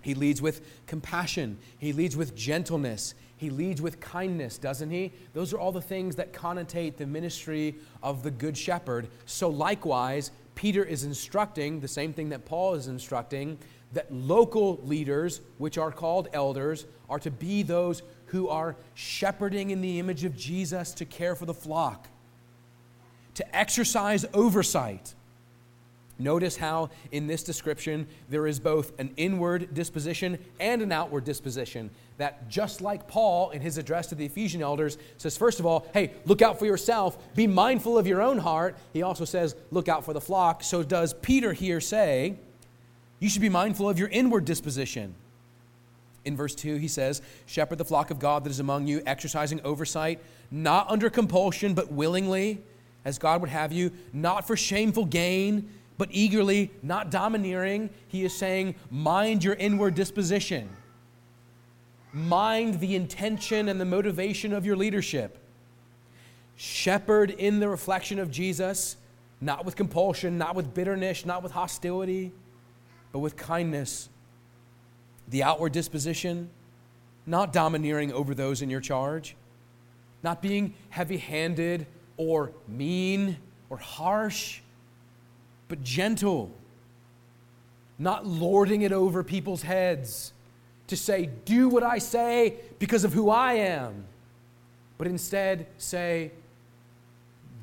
he 0.01 0.13
leads 0.13 0.41
with 0.41 0.61
compassion, 0.87 1.57
he 1.77 1.93
leads 1.93 2.17
with 2.17 2.35
gentleness, 2.35 3.13
he 3.37 3.49
leads 3.49 3.81
with 3.81 3.99
kindness, 3.99 4.57
doesn't 4.57 4.91
he? 4.91 5.11
Those 5.33 5.53
are 5.53 5.59
all 5.59 5.71
the 5.71 5.81
things 5.81 6.15
that 6.17 6.33
connotate 6.33 6.97
the 6.97 7.07
ministry 7.07 7.75
of 8.03 8.23
the 8.23 8.31
Good 8.31 8.57
Shepherd. 8.57 9.07
So, 9.25 9.49
likewise, 9.49 10.31
Peter 10.53 10.83
is 10.83 11.03
instructing 11.03 11.79
the 11.79 11.87
same 11.87 12.13
thing 12.13 12.29
that 12.29 12.45
Paul 12.45 12.75
is 12.75 12.87
instructing 12.87 13.57
that 13.93 14.13
local 14.13 14.79
leaders, 14.83 15.41
which 15.57 15.77
are 15.77 15.91
called 15.91 16.27
elders, 16.33 16.85
are 17.09 17.19
to 17.19 17.31
be 17.31 17.63
those 17.63 18.03
who 18.27 18.47
are 18.47 18.75
shepherding 18.93 19.71
in 19.71 19.81
the 19.81 19.99
image 19.99 20.23
of 20.23 20.37
Jesus 20.37 20.93
to 20.93 21.05
care 21.05 21.35
for 21.35 21.45
the 21.45 21.53
flock, 21.53 22.07
to 23.33 23.55
exercise 23.55 24.25
oversight 24.33 25.13
Notice 26.21 26.55
how 26.55 26.89
in 27.11 27.25
this 27.25 27.43
description 27.43 28.07
there 28.29 28.45
is 28.45 28.59
both 28.59 28.97
an 28.99 29.11
inward 29.17 29.73
disposition 29.73 30.37
and 30.59 30.81
an 30.81 30.91
outward 30.91 31.23
disposition. 31.23 31.89
That 32.17 32.47
just 32.47 32.81
like 32.81 33.07
Paul 33.07 33.49
in 33.49 33.61
his 33.61 33.77
address 33.77 34.07
to 34.07 34.15
the 34.15 34.25
Ephesian 34.25 34.61
elders 34.61 34.97
says, 35.17 35.35
first 35.35 35.59
of 35.59 35.65
all, 35.65 35.87
hey, 35.93 36.13
look 36.25 36.41
out 36.41 36.59
for 36.59 36.65
yourself, 36.65 37.17
be 37.33 37.47
mindful 37.47 37.97
of 37.97 38.05
your 38.05 38.21
own 38.21 38.37
heart. 38.37 38.77
He 38.93 39.01
also 39.01 39.25
says, 39.25 39.55
look 39.71 39.89
out 39.89 40.05
for 40.05 40.13
the 40.13 40.21
flock. 40.21 40.63
So 40.63 40.83
does 40.83 41.13
Peter 41.15 41.53
here 41.53 41.81
say, 41.81 42.35
you 43.19 43.29
should 43.29 43.41
be 43.41 43.49
mindful 43.49 43.89
of 43.89 43.97
your 43.97 44.09
inward 44.09 44.45
disposition. 44.45 45.15
In 46.23 46.37
verse 46.37 46.53
2, 46.53 46.75
he 46.75 46.87
says, 46.87 47.21
Shepherd 47.47 47.79
the 47.79 47.85
flock 47.85 48.11
of 48.11 48.19
God 48.19 48.43
that 48.43 48.51
is 48.51 48.59
among 48.59 48.85
you, 48.87 49.01
exercising 49.07 49.59
oversight, 49.63 50.19
not 50.51 50.87
under 50.89 51.09
compulsion, 51.09 51.73
but 51.73 51.91
willingly, 51.91 52.61
as 53.05 53.17
God 53.17 53.41
would 53.41 53.49
have 53.49 53.71
you, 53.71 53.91
not 54.13 54.45
for 54.45 54.55
shameful 54.55 55.05
gain 55.05 55.69
but 55.97 56.09
eagerly, 56.11 56.71
not 56.81 57.11
domineering. 57.11 57.89
He 58.07 58.23
is 58.23 58.35
saying, 58.35 58.75
mind 58.89 59.43
your 59.43 59.53
inward 59.55 59.95
disposition. 59.95 60.69
Mind 62.13 62.79
the 62.79 62.95
intention 62.95 63.69
and 63.69 63.79
the 63.79 63.85
motivation 63.85 64.53
of 64.53 64.65
your 64.65 64.75
leadership. 64.75 65.37
Shepherd 66.55 67.31
in 67.31 67.59
the 67.59 67.69
reflection 67.69 68.19
of 68.19 68.29
Jesus, 68.29 68.97
not 69.39 69.65
with 69.65 69.75
compulsion, 69.75 70.37
not 70.37 70.55
with 70.55 70.73
bitterness, 70.73 71.25
not 71.25 71.43
with 71.43 71.51
hostility, 71.51 72.31
but 73.11 73.19
with 73.19 73.35
kindness. 73.35 74.09
The 75.29 75.43
outward 75.43 75.71
disposition, 75.71 76.49
not 77.25 77.53
domineering 77.53 78.11
over 78.11 78.33
those 78.33 78.61
in 78.61 78.69
your 78.69 78.81
charge, 78.81 79.35
not 80.23 80.41
being 80.41 80.73
heavy 80.89 81.17
handed 81.17 81.87
or 82.17 82.51
mean 82.67 83.37
or 83.69 83.77
harsh 83.77 84.60
but 85.71 85.85
gentle, 85.85 86.51
not 87.97 88.27
lording 88.27 88.81
it 88.81 88.91
over 88.91 89.23
people's 89.23 89.61
heads 89.61 90.33
to 90.87 90.97
say, 90.97 91.29
Do 91.45 91.69
what 91.69 91.81
I 91.81 91.97
say 91.97 92.55
because 92.77 93.05
of 93.05 93.13
who 93.13 93.29
I 93.29 93.53
am, 93.53 94.03
but 94.97 95.07
instead 95.07 95.67
say, 95.77 96.31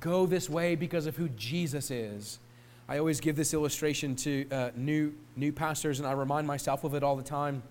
Go 0.01 0.25
this 0.25 0.49
way 0.49 0.75
because 0.75 1.05
of 1.05 1.17
who 1.17 1.29
Jesus 1.29 1.91
is. 1.91 2.39
I 2.89 2.97
always 2.97 3.21
give 3.21 3.37
this 3.37 3.53
illustration 3.53 4.17
to 4.17 4.49
uh, 4.51 4.71
new, 4.75 5.13
new 5.37 5.53
pastors, 5.53 5.99
and 5.99 6.09
I 6.09 6.13
remind 6.13 6.47
myself 6.47 6.85
of 6.85 6.95
it 6.95 7.03
all 7.03 7.15
the 7.15 7.23
time. 7.23 7.63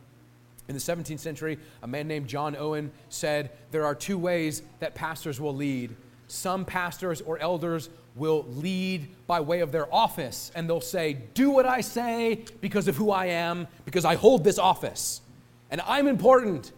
In 0.67 0.75
the 0.75 0.79
17th 0.79 1.17
century, 1.17 1.57
a 1.81 1.87
man 1.87 2.07
named 2.07 2.27
John 2.27 2.55
Owen 2.55 2.91
said, 3.09 3.49
There 3.71 3.85
are 3.85 3.95
two 3.95 4.19
ways 4.19 4.61
that 4.81 4.93
pastors 4.93 5.41
will 5.41 5.55
lead. 5.55 5.95
Some 6.27 6.63
pastors 6.63 7.21
or 7.21 7.39
elders 7.39 7.89
will 8.17 8.45
lead 8.49 9.07
by 9.27 9.39
way 9.39 9.59
of 9.59 9.71
their 9.71 9.93
office 9.93 10.51
and 10.55 10.69
they'll 10.69 10.81
say, 10.81 11.17
Do 11.33 11.51
what 11.51 11.65
I 11.65 11.81
say 11.81 12.45
because 12.61 12.87
of 12.87 12.95
who 12.95 13.11
I 13.11 13.27
am, 13.27 13.67
because 13.85 14.05
I 14.05 14.15
hold 14.15 14.43
this 14.43 14.59
office. 14.59 15.21
And 15.69 15.81
I'm 15.81 16.07
important. 16.07 16.71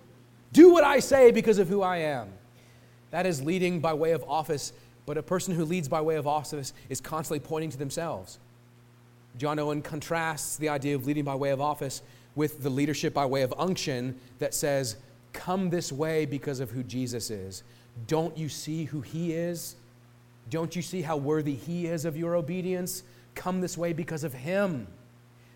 Do 0.52 0.72
what 0.72 0.84
I 0.84 1.00
say 1.00 1.32
because 1.32 1.60
of 1.60 1.68
who 1.68 1.82
I 1.82 1.98
am. 1.98 2.30
That 3.12 3.26
is 3.26 3.44
leading 3.44 3.80
by 3.80 3.94
way 3.94 4.12
of 4.12 4.24
office, 4.28 4.74
but 5.06 5.18
a 5.18 5.24
person 5.24 5.56
who 5.56 5.66
leads 5.66 5.88
by 5.88 6.02
way 6.02 6.16
of 6.16 6.28
office 6.28 6.74
is 6.90 7.02
constantly 7.02 7.40
pointing 7.40 7.70
to 7.72 7.78
themselves. 7.78 8.40
John 9.38 9.60
Owen 9.60 9.82
contrasts 9.82 10.58
the 10.58 10.70
idea 10.70 10.96
of 10.96 11.06
leading 11.06 11.24
by 11.24 11.36
way 11.36 11.52
of 11.52 11.62
office 11.62 12.02
with 12.36 12.62
the 12.62 12.70
leadership 12.70 13.14
by 13.14 13.26
way 13.26 13.42
of 13.42 13.54
unction 13.58 14.20
that 14.40 14.54
says, 14.54 14.98
Come 15.34 15.70
this 15.70 15.92
way 15.92 16.26
because 16.26 16.60
of 16.60 16.72
who 16.72 16.84
Jesus 16.84 17.30
is. 17.30 17.64
Don't 18.08 18.36
you 18.38 18.50
see 18.50 18.86
who 18.86 19.02
he 19.02 19.34
is? 19.34 19.76
Don't 20.50 20.76
you 20.76 20.82
see 20.82 21.02
how 21.02 21.18
worthy 21.18 21.56
he 21.56 21.88
is 21.88 22.06
of 22.06 22.18
your 22.18 22.36
obedience? 22.36 23.04
Come 23.36 23.62
this 23.62 23.78
way 23.78 23.94
because 23.94 24.24
of 24.24 24.34
him. 24.34 24.88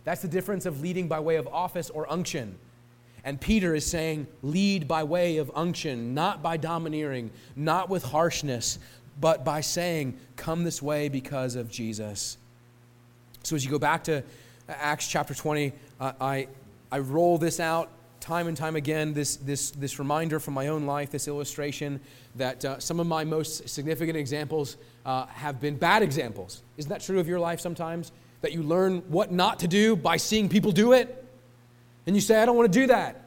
That's 0.03 0.21
the 0.21 0.27
difference 0.27 0.65
of 0.65 0.81
leading 0.81 1.07
by 1.07 1.19
way 1.19 1.37
of 1.37 1.47
office 1.47 1.89
or 1.89 2.11
unction. 2.11 2.57
And 3.23 3.39
Peter 3.39 3.73
is 3.73 3.85
saying, 3.85 4.27
lead 4.41 4.87
by 4.87 5.03
way 5.03 5.37
of 5.37 5.49
unction, 5.55 6.13
not 6.13 6.43
by 6.43 6.57
domineering, 6.57 7.31
not 7.55 7.89
with 7.89 8.03
harshness, 8.03 8.79
but 9.19 9.45
by 9.45 9.61
saying, 9.61 10.19
come 10.35 10.63
this 10.63 10.81
way 10.81 11.07
because 11.07 11.55
of 11.55 11.71
Jesus. 11.71 12.37
So 13.43 13.55
as 13.55 13.63
you 13.63 13.71
go 13.71 13.79
back 13.79 14.03
to 14.05 14.23
Acts 14.67 15.07
chapter 15.07 15.33
20, 15.33 15.71
uh, 15.99 16.13
I 16.19 16.47
I 16.91 16.99
roll 16.99 17.39
this 17.39 17.59
out 17.59 17.89
time 18.23 18.47
and 18.47 18.55
time 18.55 18.77
again, 18.77 19.13
this, 19.13 19.35
this, 19.35 19.71
this 19.71 19.99
reminder 19.99 20.39
from 20.39 20.53
my 20.53 20.69
own 20.69 20.85
life, 20.85 21.11
this 21.11 21.27
illustration 21.27 21.99
that 22.35 22.63
uh, 22.63 22.79
some 22.79 23.01
of 23.01 23.05
my 23.05 23.25
most 23.25 23.67
significant 23.67 24.17
examples 24.17 24.77
uh, 25.05 25.25
have 25.25 25.59
been 25.59 25.75
bad 25.75 26.01
examples. 26.01 26.63
Isn't 26.77 26.89
that 26.89 27.01
true 27.01 27.19
of 27.19 27.27
your 27.27 27.39
life 27.39 27.59
sometimes? 27.59 28.13
That 28.41 28.53
you 28.53 28.63
learn 28.63 28.99
what 29.09 29.33
not 29.33 29.59
to 29.59 29.67
do 29.67 29.97
by 29.97 30.15
seeing 30.15 30.47
people 30.47 30.71
do 30.71 30.93
it? 30.93 31.25
And 32.07 32.15
you 32.15 32.21
say, 32.21 32.41
I 32.41 32.45
don't 32.45 32.55
want 32.55 32.71
to 32.71 32.79
do 32.79 32.87
that. 32.87 33.25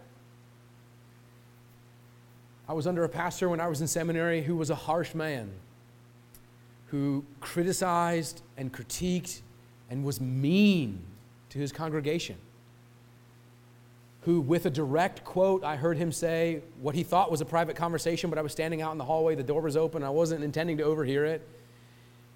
I 2.67 2.73
was 2.73 2.87
under 2.87 3.05
a 3.05 3.09
pastor 3.09 3.51
when 3.51 3.61
I 3.61 3.69
was 3.69 3.83
in 3.83 3.87
seminary 3.87 4.43
who 4.43 4.57
was 4.57 4.71
a 4.71 4.75
harsh 4.75 5.15
man, 5.15 5.51
who 6.87 7.23
criticized 7.41 8.41
and 8.57 8.73
critiqued 8.73 9.43
and 9.91 10.05
was 10.05 10.23
mean 10.23 11.01
to 11.51 11.59
his 11.59 11.71
congregation. 11.71 12.37
Who, 14.27 14.41
with 14.41 14.67
a 14.67 14.71
direct 14.71 15.25
quote, 15.25 15.65
I 15.65 15.77
heard 15.77 15.97
him 15.97 16.13
say 16.13 16.61
what 16.81 16.95
he 16.95 17.05
thought 17.05 17.31
was 17.31 17.41
a 17.41 17.45
private 17.45 17.77
conversation, 17.77 18.29
but 18.29 18.39
I 18.39 18.43
was 18.43 18.53
standing 18.53 18.83
out 18.83 18.93
in 18.93 18.99
the 18.99 19.05
hallway, 19.05 19.37
the 19.37 19.45
door 19.45 19.63
was 19.63 19.77
open, 19.77 20.03
I 20.03 20.11
wasn't 20.11 20.43
intending 20.43 20.77
to 20.79 20.83
overhear 20.83 21.25
it. 21.25 21.47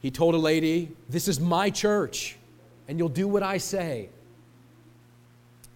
He 0.00 0.10
told 0.10 0.34
a 0.34 0.38
lady, 0.38 0.92
This 1.08 1.28
is 1.28 1.40
my 1.40 1.68
church, 1.68 2.36
and 2.88 2.98
you'll 2.98 3.08
do 3.08 3.28
what 3.28 3.42
I 3.42 3.58
say. 3.58 4.08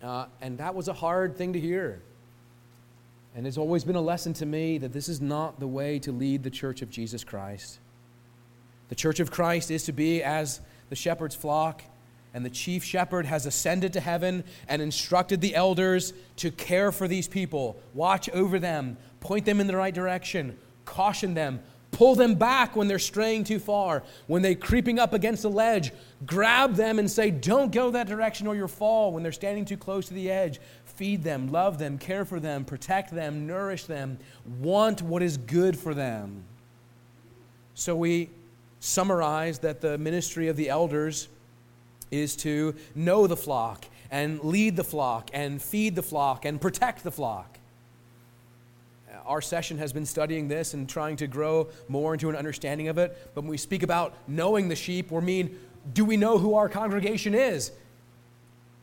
Uh, 0.03 0.27
and 0.41 0.59
that 0.59 0.75
was 0.75 0.89
a 0.89 0.93
hard 0.93 1.37
thing 1.37 1.53
to 1.53 1.61
hear. 1.61 2.01
And 3.35 3.47
it's 3.47 3.59
always 3.59 3.83
been 3.83 3.97
a 3.97 4.01
lesson 4.01 4.33
to 4.35 4.47
me 4.47 4.79
that 4.79 4.93
this 4.93 5.09
is 5.09 5.21
not 5.21 5.59
the 5.59 5.67
way 5.67 5.99
to 5.99 6.13
lead 6.13 6.45
the 6.45 6.51
church 6.51 6.81
of 6.81 6.91
Jesus 6.91 7.25
Christ. 7.25 7.81
The 8.89 8.95
church 8.95 9.19
of 9.19 9.31
Christ 9.33 9.71
is 9.71 9.83
to 9.85 9.93
be 9.93 10.23
as 10.23 10.61
the 10.91 10.97
shepherd's 10.97 11.35
flock, 11.35 11.83
and 12.35 12.45
the 12.45 12.51
chief 12.51 12.85
shepherd 12.85 13.25
has 13.25 13.47
ascended 13.47 13.93
to 13.95 14.01
heaven 14.01 14.45
and 14.69 14.83
instructed 14.83 15.41
the 15.41 15.55
elders 15.55 16.13
to 16.37 16.51
care 16.51 16.93
for 16.93 17.09
these 17.09 17.29
people, 17.29 17.81
watch 17.95 18.29
over 18.31 18.59
them, 18.59 18.97
point 19.21 19.47
them 19.47 19.61
in 19.61 19.67
the 19.67 19.77
right 19.77 19.95
direction, 19.95 20.59
caution 20.85 21.33
them, 21.33 21.61
pull 21.93 22.17
them 22.17 22.35
back 22.35 22.75
when 22.75 22.89
they're 22.89 22.99
straying 22.99 23.45
too 23.45 23.61
far, 23.61 24.03
when 24.27 24.43
they're 24.43 24.57
creeping 24.57 24.99
up 24.99 25.15
against 25.15 25.45
a 25.45 25.49
ledge, 25.49 25.93
grab 26.27 26.75
them 26.75 26.99
and 26.99 27.09
say, 27.11 27.31
Don't 27.31 27.73
go 27.73 27.93
that 27.93 28.09
direction 28.09 28.47
or 28.49 28.57
you'll 28.57 28.69
fall. 28.69 29.13
When 29.13 29.23
they're 29.23 29.33
standing 29.33 29.65
too 29.65 29.77
close 29.77 30.09
to 30.09 30.15
the 30.15 30.31
edge 30.31 30.61
feed 30.95 31.23
them, 31.23 31.51
love 31.51 31.79
them, 31.79 31.99
care 31.99 32.25
for 32.25 32.41
them, 32.41 32.65
protect 32.65 33.13
them, 33.13 33.47
nourish 33.47 33.85
them, 33.85 34.19
want 34.61 35.03
what 35.03 35.23
is 35.23 35.37
good 35.37 35.79
for 35.79 35.95
them. 35.95 36.45
So 37.75 37.97
we 37.97 38.31
summarize 38.81 39.59
that 39.61 39.81
the 39.81 39.99
ministry 39.99 40.49
of 40.49 40.57
the 40.57 40.69
elders 40.69 41.29
is 42.11 42.37
to 42.37 42.75
know 42.95 43.27
the 43.27 43.37
flock 43.37 43.87
and 44.11 44.43
lead 44.45 44.77
the 44.77 44.85
flock 44.85 45.31
and 45.33 45.61
feed 45.61 45.97
the 45.97 46.03
flock 46.03 46.45
and 46.45 46.61
protect 46.61 47.03
the 47.03 47.11
flock. 47.11 47.59
Our 49.27 49.41
session 49.41 49.79
has 49.79 49.93
been 49.93 50.07
studying 50.07 50.49
this 50.49 50.75
and 50.75 50.89
trying 50.89 51.17
to 51.17 51.27
grow 51.27 51.69
more 51.89 52.13
into 52.13 52.29
an 52.29 52.37
understanding 52.37 52.89
of 52.89 52.99
it. 52.99 53.31
But 53.35 53.43
when 53.43 53.51
we 53.51 53.57
speak 53.57 53.83
about 53.83 54.15
knowing 54.29 54.69
the 54.69 54.77
sheep, 54.77 55.11
we 55.11 55.21
mean 55.21 55.59
do 55.93 56.05
we 56.05 56.17
know 56.17 56.39
who 56.39 56.55
our 56.55 56.69
congregation 56.69 57.35
is? 57.35 57.73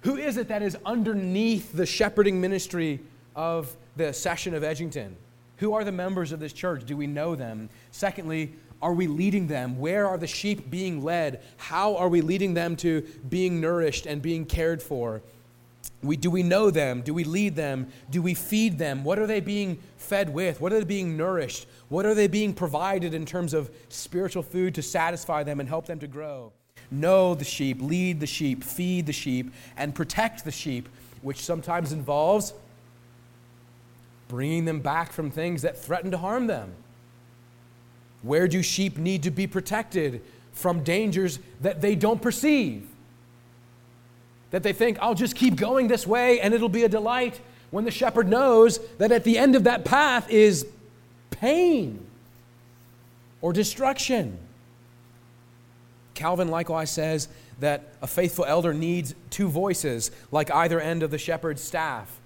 Who 0.01 0.17
is 0.17 0.37
it 0.37 0.47
that 0.47 0.61
is 0.61 0.77
underneath 0.85 1.71
the 1.73 1.85
shepherding 1.85 2.41
ministry 2.41 2.99
of 3.35 3.75
the 3.95 4.13
session 4.13 4.53
of 4.53 4.63
Edgington? 4.63 5.13
Who 5.57 5.73
are 5.73 5.83
the 5.83 5.91
members 5.91 6.31
of 6.31 6.39
this 6.39 6.53
church? 6.53 6.85
Do 6.85 6.97
we 6.97 7.07
know 7.07 7.35
them? 7.35 7.69
Secondly, 7.91 8.53
are 8.81 8.93
we 8.93 9.07
leading 9.07 9.47
them? 9.47 9.79
Where 9.79 10.07
are 10.07 10.17
the 10.17 10.27
sheep 10.27 10.69
being 10.69 11.03
led? 11.03 11.41
How 11.57 11.95
are 11.97 12.09
we 12.09 12.21
leading 12.21 12.53
them 12.53 12.75
to 12.77 13.01
being 13.29 13.61
nourished 13.61 14.05
and 14.05 14.21
being 14.21 14.45
cared 14.45 14.81
for? 14.81 15.21
We, 16.03 16.17
do 16.17 16.31
we 16.31 16.41
know 16.41 16.71
them? 16.71 17.01
Do 17.01 17.13
we 17.13 17.23
lead 17.23 17.55
them? 17.55 17.87
Do 18.09 18.21
we 18.21 18.33
feed 18.33 18.79
them? 18.79 19.03
What 19.03 19.19
are 19.19 19.27
they 19.27 19.39
being 19.39 19.79
fed 19.97 20.33
with? 20.33 20.59
What 20.59 20.73
are 20.73 20.79
they 20.79 20.85
being 20.85 21.15
nourished? 21.15 21.67
What 21.89 22.05
are 22.05 22.15
they 22.15 22.27
being 22.27 22.53
provided 22.53 23.13
in 23.13 23.25
terms 23.25 23.53
of 23.53 23.69
spiritual 23.89 24.41
food 24.41 24.75
to 24.75 24.81
satisfy 24.81 25.43
them 25.43 25.59
and 25.59 25.69
help 25.69 25.85
them 25.85 25.99
to 25.99 26.07
grow? 26.07 26.53
know 26.91 27.33
the 27.33 27.45
sheep, 27.45 27.81
lead 27.81 28.19
the 28.19 28.27
sheep, 28.27 28.63
feed 28.63 29.05
the 29.05 29.13
sheep, 29.13 29.51
and 29.77 29.95
protect 29.95 30.43
the 30.43 30.51
sheep, 30.51 30.89
which 31.21 31.43
sometimes 31.43 31.93
involves 31.93 32.53
bringing 34.27 34.65
them 34.65 34.79
back 34.79 35.11
from 35.11 35.31
things 35.31 35.61
that 35.61 35.77
threaten 35.77 36.11
to 36.11 36.17
harm 36.17 36.47
them. 36.47 36.73
Where 38.23 38.47
do 38.47 38.61
sheep 38.61 38.97
need 38.97 39.23
to 39.23 39.31
be 39.31 39.47
protected 39.47 40.21
from 40.53 40.83
dangers 40.83 41.39
that 41.61 41.81
they 41.81 41.95
don't 41.95 42.21
perceive? 42.21 42.87
That 44.51 44.63
they 44.63 44.73
think, 44.73 44.97
I'll 45.01 45.15
just 45.15 45.35
keep 45.35 45.55
going 45.55 45.87
this 45.87 46.05
way 46.05 46.39
and 46.39 46.53
it'll 46.53 46.69
be 46.69 46.83
a 46.83 46.89
delight, 46.89 47.39
when 47.71 47.85
the 47.85 47.91
shepherd 47.91 48.27
knows 48.27 48.79
that 48.97 49.11
at 49.11 49.23
the 49.23 49.37
end 49.37 49.55
of 49.55 49.63
that 49.63 49.85
path 49.85 50.29
is 50.29 50.67
pain 51.29 52.05
or 53.41 53.53
destruction. 53.53 54.37
Calvin 56.13 56.49
likewise 56.49 56.91
says 56.91 57.29
that 57.61 57.93
a 58.01 58.07
faithful 58.07 58.45
elder 58.45 58.73
needs 58.73 59.15
two 59.29 59.47
voices, 59.47 60.11
like 60.31 60.51
either 60.51 60.79
end 60.79 61.01
of 61.01 61.11
the 61.11 61.17
shepherd's 61.17 61.63
staff. 61.63 62.19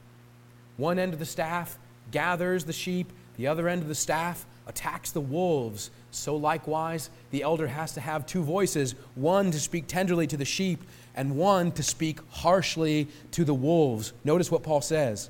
One 0.78 0.98
end 0.98 1.14
of 1.14 1.20
the 1.20 1.26
staff 1.26 1.78
gathers 2.12 2.66
the 2.66 2.74
sheep, 2.74 3.12
the 3.38 3.48
other 3.48 3.70
end 3.70 3.82
of 3.82 3.88
the 3.88 3.96
staff 3.96 4.46
attacks 4.68 5.12
the 5.12 5.22
wolves. 5.22 5.92
So, 6.12 6.36
likewise, 6.36 7.10
the 7.32 7.44
elder 7.44 7.68
has 7.68 7.94
to 7.94 8.02
have 8.02 8.26
two 8.26 8.44
voices 8.44 8.96
one 9.16 9.52
to 9.52 9.60
speak 9.60 9.88
tenderly 9.88 10.28
to 10.28 10.38
the 10.38 10.46
sheep, 10.46 10.84
and 11.16 11.38
one 11.38 11.72
to 11.74 11.84
speak 11.84 12.20
harshly 12.30 13.08
to 13.32 13.46
the 13.46 13.54
wolves. 13.54 14.14
Notice 14.24 14.52
what 14.52 14.64
Paul 14.64 14.82
says. 14.82 15.30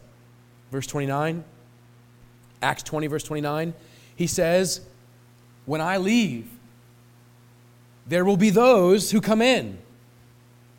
Verse 0.71 0.87
29, 0.87 1.43
Acts 2.61 2.83
20, 2.83 3.07
verse 3.07 3.23
29. 3.23 3.73
He 4.15 4.27
says, 4.27 4.81
When 5.65 5.81
I 5.81 5.97
leave, 5.97 6.49
there 8.07 8.25
will 8.25 8.37
be 8.37 8.49
those 8.49 9.11
who 9.11 9.21
come 9.21 9.41
in. 9.41 9.77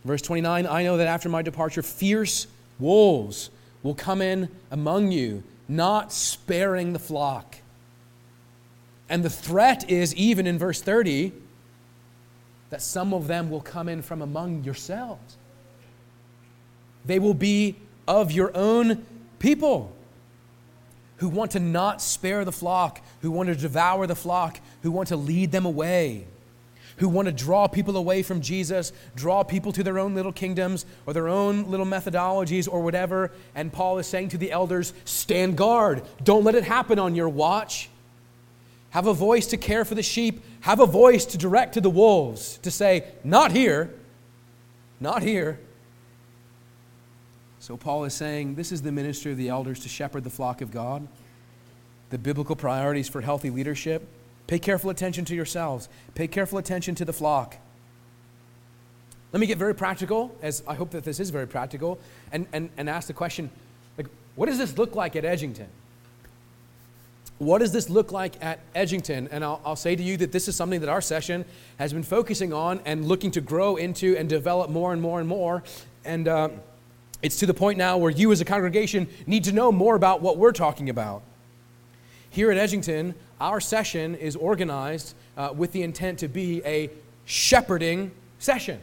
Verse 0.04 0.22
29 0.22 0.66
I 0.66 0.82
know 0.84 0.96
that 0.96 1.08
after 1.08 1.28
my 1.28 1.42
departure, 1.42 1.82
fierce 1.82 2.46
wolves 2.78 3.50
will 3.82 3.94
come 3.94 4.22
in 4.22 4.48
among 4.70 5.12
you, 5.12 5.42
not 5.68 6.12
sparing 6.12 6.92
the 6.92 6.98
flock. 6.98 7.56
And 9.08 9.24
the 9.24 9.30
threat 9.30 9.88
is, 9.90 10.14
even 10.14 10.46
in 10.46 10.58
verse 10.58 10.80
30, 10.80 11.32
that 12.70 12.82
some 12.82 13.14
of 13.14 13.28
them 13.28 13.50
will 13.50 13.60
come 13.60 13.88
in 13.88 14.02
from 14.02 14.22
among 14.22 14.64
yourselves. 14.64 15.36
They 17.04 17.18
will 17.18 17.34
be 17.34 17.76
of 18.08 18.32
your 18.32 18.50
own 18.56 19.06
people 19.38 19.92
who 21.18 21.28
want 21.28 21.52
to 21.52 21.60
not 21.60 22.02
spare 22.02 22.44
the 22.44 22.52
flock, 22.52 23.00
who 23.22 23.30
want 23.30 23.48
to 23.48 23.54
devour 23.54 24.06
the 24.06 24.16
flock, 24.16 24.60
who 24.82 24.90
want 24.90 25.08
to 25.08 25.16
lead 25.16 25.52
them 25.52 25.64
away 25.64 26.26
who 26.96 27.08
want 27.08 27.26
to 27.26 27.32
draw 27.32 27.66
people 27.66 27.96
away 27.96 28.22
from 28.22 28.40
Jesus, 28.40 28.92
draw 29.14 29.42
people 29.42 29.72
to 29.72 29.82
their 29.82 29.98
own 29.98 30.14
little 30.14 30.32
kingdoms 30.32 30.86
or 31.04 31.12
their 31.12 31.28
own 31.28 31.70
little 31.70 31.86
methodologies 31.86 32.68
or 32.70 32.82
whatever. 32.82 33.30
And 33.54 33.72
Paul 33.72 33.98
is 33.98 34.06
saying 34.06 34.30
to 34.30 34.38
the 34.38 34.52
elders, 34.52 34.92
stand 35.04 35.56
guard. 35.56 36.02
Don't 36.22 36.44
let 36.44 36.54
it 36.54 36.64
happen 36.64 36.98
on 36.98 37.14
your 37.14 37.28
watch. 37.28 37.88
Have 38.90 39.07
a 39.07 39.14
voice 39.14 39.46
to 39.49 39.57
care 39.57 39.85
for 39.85 39.94
the 39.94 40.03
sheep. 40.03 40.42
Have 40.61 40.81
a 40.81 40.87
voice 40.87 41.25
to 41.27 41.38
direct 41.38 41.75
to 41.75 41.81
the 41.81 41.90
wolves, 41.90 42.59
to 42.59 42.70
say, 42.70 43.05
not 43.25 43.53
here, 43.53 43.94
not 45.01 45.22
here. 45.22 45.61
So 47.59 47.77
Paul 47.77 48.05
is 48.05 48.14
saying 48.14 48.55
this 48.55 48.72
is 48.72 48.83
the 48.83 48.92
ministry 48.92 49.33
of 49.33 49.38
the 49.38 49.49
elders 49.49 49.81
to 49.81 49.88
shepherd 49.88 50.25
the 50.25 50.31
flock 50.31 50.61
of 50.61 50.70
God. 50.70 51.07
The 52.11 52.18
biblical 52.18 52.57
priorities 52.57 53.09
for 53.09 53.20
healthy 53.20 53.51
leadership 53.51 54.09
Pay 54.46 54.59
careful 54.59 54.90
attention 54.90 55.25
to 55.27 55.35
yourselves. 55.35 55.88
Pay 56.14 56.29
careful 56.29 56.59
attention 56.59 56.94
to 56.96 57.05
the 57.05 57.12
flock. 57.12 57.57
Let 59.33 59.40
me 59.40 59.46
get 59.46 59.59
very 59.59 59.75
practical, 59.75 60.35
as 60.40 60.62
I 60.66 60.75
hope 60.75 60.90
that 60.90 61.05
this 61.05 61.18
is 61.20 61.31
very 61.31 61.49
practical, 61.49 61.99
and, 62.33 62.46
and, 62.53 62.70
and 62.77 62.88
ask 62.88 63.09
the 63.09 63.12
question 63.12 63.51
like, 63.99 64.07
what 64.37 64.46
does 64.46 64.59
this 64.59 64.79
look 64.79 64.94
like 64.94 65.16
at 65.16 65.25
Edgington? 65.25 65.66
What 67.38 67.59
does 67.59 67.72
this 67.72 67.90
look 67.90 68.12
like 68.12 68.42
at 68.42 68.61
Edgington? 68.75 69.29
And 69.31 69.44
I'll, 69.44 69.61
I'll, 69.64 69.77
say 69.77 69.94
to 69.94 70.03
you 70.03 70.16
that 70.18 70.33
this 70.33 70.49
is 70.49 70.57
something 70.57 70.81
that 70.81 70.88
our 70.88 71.03
session 71.03 71.44
has 71.79 71.92
been 71.92 72.03
focusing 72.03 72.53
on 72.53 72.81
and 72.87 73.05
looking 73.05 73.31
to 73.33 73.42
grow 73.42 73.77
into 73.77 74.16
and 74.16 74.29
develop 74.29 74.70
more 74.70 74.92
and 74.94 75.03
more 75.03 75.20
and 75.20 75.29
more. 75.29 75.62
And 76.05 76.29
uh, 76.29 76.49
it's 77.20 77.38
to 77.40 77.46
the 77.46 77.53
point 77.53 77.77
now 77.77 77.99
where 77.99 78.11
you, 78.11 78.33
as 78.33 78.40
a 78.40 78.44
congregation, 78.44 79.07
need 79.27 79.44
to 79.44 79.53
know 79.53 79.70
more 79.70 79.96
about 79.96 80.22
what 80.22 80.38
we're 80.38 80.53
talking 80.53 80.88
about. 80.88 81.22
Here 82.31 82.51
at 82.51 82.57
Edgington, 82.57 83.14
our 83.38 83.61
session 83.61 84.14
is 84.14 84.35
organized 84.35 85.14
uh, 85.37 85.51
with 85.55 85.72
the 85.72 85.83
intent 85.83 86.18
to 86.20 86.29
be 86.29 86.62
a 86.64 86.90
shepherding 87.27 88.12
session 88.38 88.81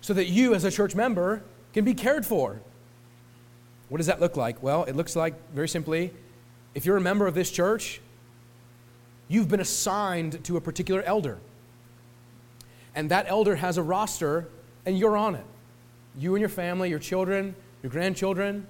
so 0.00 0.14
that 0.14 0.28
you, 0.28 0.54
as 0.54 0.64
a 0.64 0.70
church 0.70 0.94
member, 0.94 1.42
can 1.74 1.84
be 1.84 1.92
cared 1.92 2.24
for. 2.24 2.60
What 3.88 3.98
does 3.98 4.06
that 4.06 4.20
look 4.20 4.36
like? 4.36 4.62
Well, 4.62 4.84
it 4.84 4.96
looks 4.96 5.14
like, 5.14 5.34
very 5.52 5.68
simply, 5.68 6.12
if 6.76 6.84
you're 6.84 6.98
a 6.98 7.00
member 7.00 7.26
of 7.26 7.34
this 7.34 7.50
church, 7.50 8.02
you've 9.28 9.48
been 9.48 9.60
assigned 9.60 10.44
to 10.44 10.58
a 10.58 10.60
particular 10.60 11.02
elder. 11.04 11.38
And 12.94 13.10
that 13.10 13.24
elder 13.28 13.56
has 13.56 13.78
a 13.78 13.82
roster, 13.82 14.46
and 14.84 14.98
you're 14.98 15.16
on 15.16 15.36
it. 15.36 15.44
You 16.18 16.34
and 16.34 16.40
your 16.40 16.50
family, 16.50 16.90
your 16.90 16.98
children, 16.98 17.56
your 17.82 17.90
grandchildren, 17.90 18.66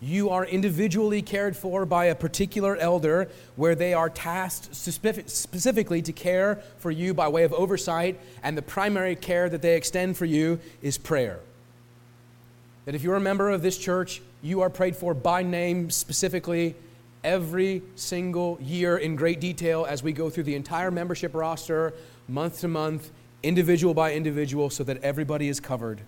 you 0.00 0.30
are 0.30 0.44
individually 0.44 1.22
cared 1.22 1.56
for 1.56 1.86
by 1.86 2.06
a 2.06 2.16
particular 2.16 2.74
elder 2.76 3.30
where 3.54 3.76
they 3.76 3.94
are 3.94 4.10
tasked 4.10 4.74
specifically 4.74 6.02
to 6.02 6.12
care 6.12 6.60
for 6.78 6.90
you 6.90 7.14
by 7.14 7.28
way 7.28 7.44
of 7.44 7.52
oversight, 7.52 8.18
and 8.42 8.58
the 8.58 8.62
primary 8.62 9.14
care 9.14 9.48
that 9.48 9.62
they 9.62 9.76
extend 9.76 10.16
for 10.16 10.24
you 10.24 10.58
is 10.82 10.98
prayer. 10.98 11.38
That 12.86 12.96
if 12.96 13.04
you're 13.04 13.14
a 13.14 13.20
member 13.20 13.50
of 13.50 13.62
this 13.62 13.78
church, 13.78 14.20
you 14.42 14.62
are 14.62 14.70
prayed 14.70 14.96
for 14.96 15.14
by 15.14 15.44
name 15.44 15.90
specifically 15.90 16.74
every 17.22 17.82
single 17.96 18.58
year 18.60 18.96
in 18.96 19.16
great 19.16 19.40
detail 19.40 19.86
as 19.88 20.02
we 20.02 20.12
go 20.12 20.30
through 20.30 20.44
the 20.44 20.54
entire 20.54 20.90
membership 20.90 21.34
roster, 21.34 21.92
month 22.28 22.60
to 22.60 22.68
month, 22.68 23.10
individual 23.42 23.94
by 23.94 24.14
individual, 24.14 24.70
so 24.70 24.84
that 24.84 25.02
everybody 25.02 25.48
is 25.48 25.60
covered. 25.60 26.00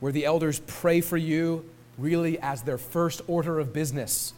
Where 0.00 0.12
the 0.12 0.24
elders 0.24 0.60
pray 0.66 1.00
for 1.00 1.16
you 1.16 1.64
really 1.96 2.38
as 2.40 2.62
their 2.62 2.78
first 2.78 3.22
order 3.26 3.58
of 3.58 3.72
business. 3.72 4.34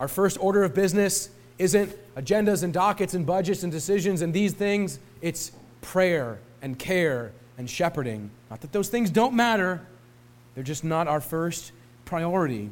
Our 0.00 0.08
first 0.08 0.38
order 0.40 0.64
of 0.64 0.74
business 0.74 1.30
isn't 1.58 1.94
agendas 2.16 2.62
and 2.62 2.72
dockets 2.72 3.14
and 3.14 3.24
budgets 3.24 3.62
and 3.62 3.70
decisions 3.70 4.22
and 4.22 4.34
these 4.34 4.52
things, 4.52 4.98
it's 5.22 5.52
prayer 5.82 6.38
and 6.62 6.78
care 6.78 7.32
and 7.58 7.70
shepherding. 7.70 8.30
Not 8.50 8.60
that 8.62 8.72
those 8.72 8.88
things 8.88 9.10
don't 9.10 9.34
matter, 9.34 9.86
they're 10.54 10.64
just 10.64 10.82
not 10.82 11.06
our 11.06 11.20
first 11.20 11.72
priority 12.04 12.70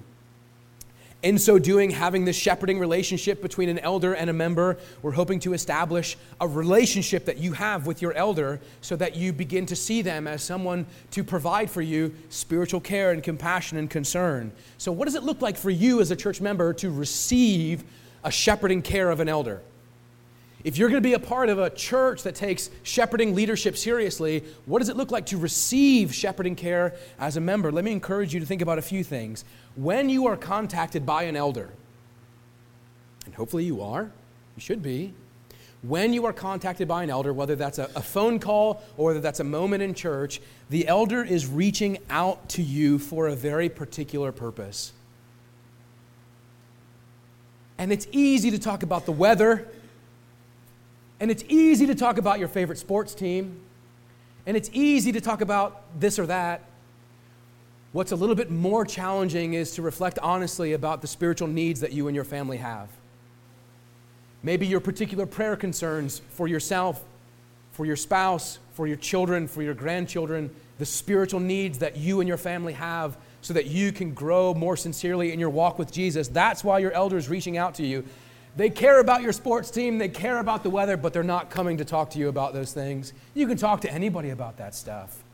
in 1.23 1.39
so 1.39 1.59
doing, 1.59 1.91
having 1.91 2.25
this 2.25 2.37
shepherding 2.37 2.79
relationship 2.79 3.41
between 3.41 3.69
an 3.69 3.79
elder 3.79 4.15
and 4.15 4.29
a 4.29 4.33
member, 4.33 4.79
we're 5.03 5.13
hoping 5.13 5.39
to 5.41 5.53
establish 5.53 6.17
a 6.41 6.49
relationship 6.49 7.25
that 7.27 7.39
you 7.39 7.53
have 7.53 7.87
with 7.87 8.03
your 8.03 8.13
elder 8.15 8.61
so 8.81 8.97
that 8.97 9.15
you 9.15 9.33
begin 9.33 9.65
to 9.67 9.77
see 9.77 10.03
them 10.03 10.27
as 10.27 10.43
someone 10.43 10.85
to 11.13 11.23
provide 11.23 11.71
for 11.71 11.83
you 11.83 12.13
spiritual 12.29 12.81
care 12.81 13.13
and 13.13 13.23
compassion 13.23 13.79
and 13.79 13.89
concern. 13.89 14.51
So, 14.79 14.91
what 14.91 15.05
does 15.05 15.15
it 15.15 15.23
look 15.23 15.41
like 15.41 15.57
for 15.57 15.71
you 15.71 16.01
as 16.01 16.11
a 16.11 16.17
church 16.17 16.41
member 16.41 16.73
to 16.75 16.91
receive 16.91 17.85
a 18.25 18.31
shepherding 18.31 18.83
care 18.83 19.11
of 19.11 19.21
an 19.21 19.29
elder? 19.29 19.63
If 20.65 20.79
you're 20.79 20.89
going 20.89 21.03
to 21.03 21.09
be 21.09 21.15
a 21.15 21.19
part 21.19 21.49
of 21.49 21.59
a 21.59 21.71
church 21.71 22.23
that 22.23 22.37
takes 22.37 22.71
shepherding 22.85 23.35
leadership 23.35 23.77
seriously, 23.77 24.45
what 24.67 24.79
does 24.79 24.89
it 24.89 24.97
look 24.97 25.11
like 25.11 25.27
to 25.27 25.37
receive 25.37 26.15
shepherding 26.15 26.55
care 26.55 26.95
as 27.19 27.37
a 27.37 27.41
member? 27.41 27.73
Let 27.73 27.85
me 27.85 27.91
encourage 27.91 28.33
you 28.33 28.41
to 28.41 28.47
think 28.47 28.63
about 28.63 28.79
a 28.79 28.83
few 28.83 29.03
things. 29.03 29.45
When 29.75 30.09
you 30.09 30.27
are 30.27 30.37
contacted 30.37 31.05
by 31.05 31.25
an 31.25 31.35
elder, 31.35 31.71
and 33.27 33.35
hopefully 33.35 33.65
you 33.65 33.83
are, 33.83 34.13
you 34.57 34.61
should 34.61 34.83
be, 34.83 35.15
when 35.83 36.13
you 36.13 36.27
are 36.27 36.33
contacted 36.33 36.87
by 36.87 37.03
an 37.03 37.11
elder, 37.11 37.33
whether 37.33 37.57
that's 37.57 37.79
a, 37.79 37.91
a, 37.97 38.03
phone 38.03 38.39
call 38.39 38.85
or 38.97 39.07
whether 39.07 39.21
that's 39.21 39.41
a 39.41 39.45
moment 39.45 39.83
in 39.83 39.95
church, 39.95 40.41
the 40.71 40.87
elder 40.87 41.25
is 41.25 41.49
reaching 41.49 41.99
out 42.09 42.49
to 42.51 42.63
you 42.63 43.01
for 43.01 43.27
a 43.27 43.35
very 43.35 43.69
particular 43.69 44.31
purpose. 44.31 44.93
And 47.79 47.93
it's 47.93 48.07
easy 48.13 48.53
to 48.53 48.61
talk 48.61 48.85
about 48.85 49.07
the 49.07 49.13
weather 49.13 49.67
and 51.23 51.31
it's 51.31 51.45
easy 51.49 51.87
to 51.87 51.95
talk 51.95 52.19
about 52.19 52.41
your 52.41 52.49
favorite 52.49 52.79
sports 52.79 53.15
team, 53.15 53.61
and 54.45 54.57
it's 54.57 54.69
easy 54.73 55.13
to 55.13 55.21
talk 55.21 55.41
about 55.41 55.85
this 56.01 56.19
or 56.19 56.27
that. 56.27 56.63
What's 57.93 58.11
a 58.11 58.17
little 58.17 58.35
bit 58.35 58.51
more 58.51 58.85
challenging 58.85 59.55
is 59.55 59.71
to 59.77 59.83
reflect 59.83 60.19
honestly 60.19 60.73
about 60.73 61.01
the 61.01 61.07
spiritual 61.07 61.47
needs 61.47 61.79
that 61.79 61.93
you 61.93 62.09
and 62.09 62.17
your 62.17 62.25
family 62.25 62.57
have. 62.57 62.89
Maybe 64.43 64.67
your 64.67 64.81
particular 64.81 65.25
prayer 65.25 65.55
concerns 65.55 66.21
for 66.31 66.49
yourself, 66.49 67.05
for 67.71 67.87
your 67.87 67.95
spouse, 67.95 68.59
for 68.73 68.89
your 68.89 68.97
children, 68.97 69.47
for 69.47 69.63
your 69.63 69.75
grandchildren, 69.75 70.51
the 70.79 70.87
spiritual 70.87 71.39
needs 71.39 71.79
that 71.79 71.97
you 71.97 72.19
and 72.19 72.27
your 72.27 72.37
family 72.37 72.73
have 72.73 73.17
so 73.43 73.55
that 73.55 73.67
you 73.67 73.93
can 73.93 74.13
grow 74.13 74.55
more 74.55 74.77
sincerely 74.77 75.33
in 75.33 75.39
your 75.39 75.51
walk 75.51 75.79
with 75.79 75.93
Jesus. 75.93 76.27
That's 76.27 76.65
why 76.65 76.81
your 76.81 76.91
elder 76.91 77.17
is 77.17 77.29
reaching 77.29 77.59
out 77.59 77.77
to 77.77 77.87
you. 77.87 78.05
They 78.55 78.69
care 78.69 79.01
about 79.01 79.23
your 79.23 79.33
sports 79.33 79.71
team, 79.71 79.97
they 79.97 80.11
care 80.11 80.39
about 80.39 80.63
the 80.63 80.69
weather, 80.69 80.99
but 80.99 81.15
they're 81.15 81.23
not 81.23 81.49
coming 81.49 81.79
to 81.79 81.87
talk 81.87 82.11
to 82.11 82.19
you 82.19 82.29
about 82.29 82.53
those 82.53 82.73
things. 82.73 83.15
You 83.33 83.47
can 83.47 83.57
talk 83.57 83.81
to 83.83 83.93
anybody 83.93 84.31
about 84.31 84.59
that 84.59 84.75
stuff. 84.75 85.25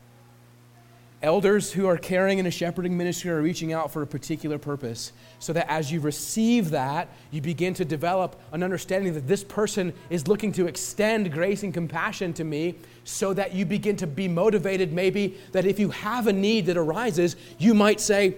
Elders 1.21 1.73
who 1.73 1.85
are 1.85 1.97
caring 1.97 2.39
in 2.39 2.45
a 2.45 2.51
shepherding 2.51 2.97
ministry 2.97 3.29
are 3.29 3.41
reaching 3.41 3.73
out 3.73 3.91
for 3.91 4.01
a 4.01 4.07
particular 4.07 4.57
purpose, 4.57 5.11
so 5.39 5.51
that 5.51 5.69
as 5.69 5.91
you 5.91 5.99
receive 5.99 6.69
that, 6.69 7.09
you 7.31 7.41
begin 7.41 7.73
to 7.73 7.83
develop 7.83 8.39
an 8.53 8.63
understanding 8.63 9.13
that 9.13 9.27
this 9.27 9.43
person 9.43 9.91
is 10.09 10.29
looking 10.29 10.53
to 10.53 10.67
extend 10.67 11.29
grace 11.33 11.63
and 11.63 11.73
compassion 11.73 12.31
to 12.35 12.45
me, 12.45 12.75
so 13.03 13.33
that 13.33 13.53
you 13.53 13.65
begin 13.65 13.97
to 13.97 14.07
be 14.07 14.29
motivated, 14.29 14.93
maybe, 14.93 15.35
that 15.51 15.65
if 15.65 15.77
you 15.77 15.89
have 15.89 16.27
a 16.27 16.33
need 16.33 16.67
that 16.67 16.77
arises, 16.77 17.35
you 17.57 17.73
might 17.73 17.99
say, 17.99 18.37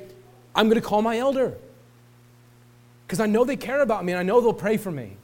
I'm 0.55 0.67
going 0.67 0.81
to 0.81 0.87
call 0.87 1.03
my 1.03 1.19
elder 1.19 1.55
because 3.11 3.19
I 3.19 3.25
know 3.25 3.43
they 3.43 3.57
care 3.57 3.81
about 3.81 4.05
me 4.05 4.13
and 4.13 4.19
I 4.21 4.23
know 4.23 4.39
they'll 4.39 4.53
pray 4.53 4.77
for 4.77 4.89
me. 4.89 5.17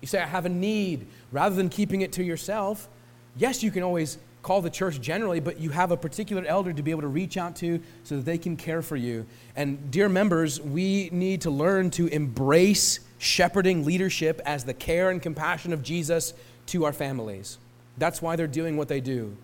You 0.00 0.06
say, 0.06 0.22
I 0.22 0.26
have 0.26 0.46
a 0.46 0.48
need. 0.48 1.08
Rather 1.32 1.56
than 1.56 1.68
keeping 1.68 2.02
it 2.02 2.12
to 2.12 2.22
yourself, 2.22 2.88
yes, 3.36 3.64
you 3.64 3.72
can 3.72 3.82
always 3.82 4.16
call 4.42 4.62
the 4.62 4.70
church 4.70 5.00
generally, 5.00 5.40
but 5.40 5.58
you 5.58 5.70
have 5.70 5.90
a 5.90 5.96
particular 5.96 6.44
elder 6.46 6.72
to 6.72 6.80
be 6.80 6.92
able 6.92 7.00
to 7.00 7.08
reach 7.08 7.36
out 7.36 7.56
to 7.56 7.80
so 8.04 8.14
that 8.14 8.24
they 8.24 8.38
can 8.38 8.56
care 8.56 8.80
for 8.80 8.94
you. 8.94 9.26
And, 9.56 9.90
dear 9.90 10.08
members, 10.08 10.60
we 10.60 11.08
need 11.10 11.40
to 11.40 11.50
learn 11.50 11.90
to 11.92 12.06
embrace 12.06 13.00
shepherding 13.18 13.84
leadership 13.84 14.40
as 14.46 14.62
the 14.62 14.72
care 14.72 15.10
and 15.10 15.20
compassion 15.20 15.72
of 15.72 15.82
Jesus 15.82 16.32
to 16.66 16.84
our 16.84 16.92
families. 16.92 17.58
That's 17.98 18.22
why 18.22 18.36
they're 18.36 18.46
doing 18.46 18.76
what 18.76 18.86
they 18.86 19.00
do, 19.00 19.36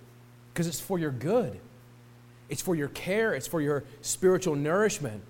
because 0.55 0.69
it's 0.69 0.81
for 0.81 1.01
your 1.01 1.11
good, 1.11 1.59
it's 2.49 2.63
for 2.63 2.77
your 2.77 2.89
care, 2.91 3.35
it's 3.35 3.49
for 3.49 3.61
your 3.61 3.83
spiritual 4.03 4.55
nourishment. 4.55 5.25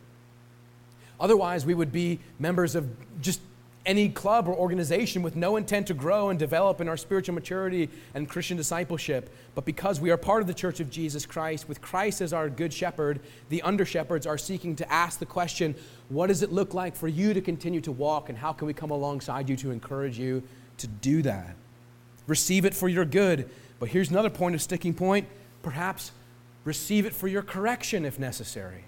Otherwise, 1.20 1.66
we 1.66 1.74
would 1.74 1.92
be 1.92 2.20
members 2.38 2.74
of 2.74 2.88
just 3.20 3.40
any 3.88 4.10
club 4.10 4.46
or 4.46 4.54
organization 4.54 5.22
with 5.22 5.34
no 5.34 5.56
intent 5.56 5.86
to 5.86 5.94
grow 5.94 6.28
and 6.28 6.38
develop 6.38 6.80
in 6.80 6.88
our 6.88 6.96
spiritual 6.96 7.34
maturity 7.34 7.88
and 8.14 8.28
Christian 8.28 8.56
discipleship. 8.56 9.34
But 9.54 9.64
because 9.64 9.98
we 9.98 10.10
are 10.10 10.18
part 10.18 10.42
of 10.42 10.46
the 10.46 10.54
church 10.54 10.78
of 10.78 10.90
Jesus 10.90 11.24
Christ, 11.24 11.68
with 11.68 11.80
Christ 11.80 12.20
as 12.20 12.34
our 12.34 12.50
good 12.50 12.72
shepherd, 12.72 13.20
the 13.48 13.62
under 13.62 13.86
shepherds 13.86 14.26
are 14.26 14.36
seeking 14.36 14.76
to 14.76 14.92
ask 14.92 15.18
the 15.18 15.26
question 15.26 15.74
what 16.10 16.26
does 16.26 16.42
it 16.42 16.52
look 16.52 16.74
like 16.74 16.96
for 16.96 17.08
you 17.08 17.32
to 17.32 17.40
continue 17.40 17.80
to 17.80 17.92
walk, 17.92 18.28
and 18.28 18.36
how 18.36 18.52
can 18.52 18.66
we 18.66 18.74
come 18.74 18.90
alongside 18.90 19.48
you 19.48 19.56
to 19.56 19.70
encourage 19.70 20.18
you 20.18 20.42
to 20.76 20.86
do 20.86 21.22
that? 21.22 21.56
Receive 22.26 22.66
it 22.66 22.74
for 22.74 22.88
your 22.88 23.06
good. 23.06 23.48
But 23.80 23.88
here's 23.88 24.10
another 24.10 24.30
point 24.30 24.54
of 24.54 24.62
sticking 24.62 24.94
point 24.94 25.26
perhaps 25.62 26.12
receive 26.64 27.06
it 27.06 27.14
for 27.14 27.26
your 27.26 27.42
correction 27.42 28.04
if 28.04 28.18
necessary. 28.18 28.84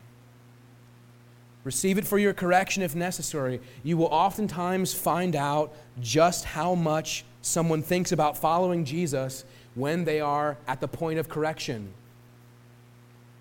Receive 1.62 1.98
it 1.98 2.06
for 2.06 2.18
your 2.18 2.32
correction 2.32 2.82
if 2.82 2.94
necessary. 2.94 3.60
You 3.82 3.96
will 3.96 4.06
oftentimes 4.06 4.94
find 4.94 5.36
out 5.36 5.74
just 6.00 6.44
how 6.44 6.74
much 6.74 7.24
someone 7.42 7.82
thinks 7.82 8.12
about 8.12 8.38
following 8.38 8.84
Jesus 8.84 9.44
when 9.74 10.04
they 10.04 10.20
are 10.20 10.56
at 10.66 10.80
the 10.80 10.88
point 10.88 11.18
of 11.18 11.28
correction, 11.28 11.92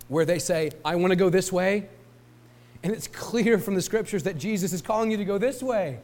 where 0.08 0.24
they 0.24 0.38
say, 0.38 0.70
I 0.84 0.96
want 0.96 1.12
to 1.12 1.16
go 1.16 1.30
this 1.30 1.50
way. 1.50 1.88
And 2.82 2.92
it's 2.92 3.06
clear 3.06 3.58
from 3.58 3.74
the 3.74 3.82
scriptures 3.82 4.22
that 4.24 4.38
Jesus 4.38 4.72
is 4.72 4.82
calling 4.82 5.10
you 5.10 5.16
to 5.16 5.24
go 5.24 5.38
this 5.38 5.62
way. 5.62 5.98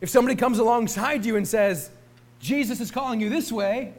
If 0.00 0.08
somebody 0.08 0.34
comes 0.34 0.58
alongside 0.58 1.24
you 1.24 1.36
and 1.36 1.46
says, 1.46 1.90
Jesus 2.38 2.80
is 2.80 2.90
calling 2.90 3.20
you 3.20 3.28
this 3.28 3.52
way, 3.52 3.92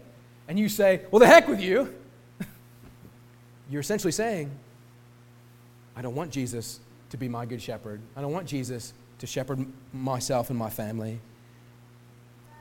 and 0.48 0.58
you 0.58 0.68
say, 0.68 1.02
Well, 1.12 1.20
the 1.20 1.28
heck 1.28 1.48
with 1.48 1.62
you, 1.62 1.94
you're 3.70 3.82
essentially 3.82 4.12
saying, 4.12 4.50
I 5.96 6.02
don't 6.02 6.16
want 6.16 6.32
Jesus 6.32 6.80
to 7.12 7.18
be 7.18 7.28
my 7.30 7.46
good 7.46 7.62
shepherd. 7.62 8.02
I 8.16 8.22
don't 8.22 8.34
want 8.34 8.48
Jesus 8.48 8.94
to 9.20 9.28
shepherd 9.28 9.66
myself 9.94 10.50
and 10.50 10.58
my 10.58 10.70
family. 10.70 11.20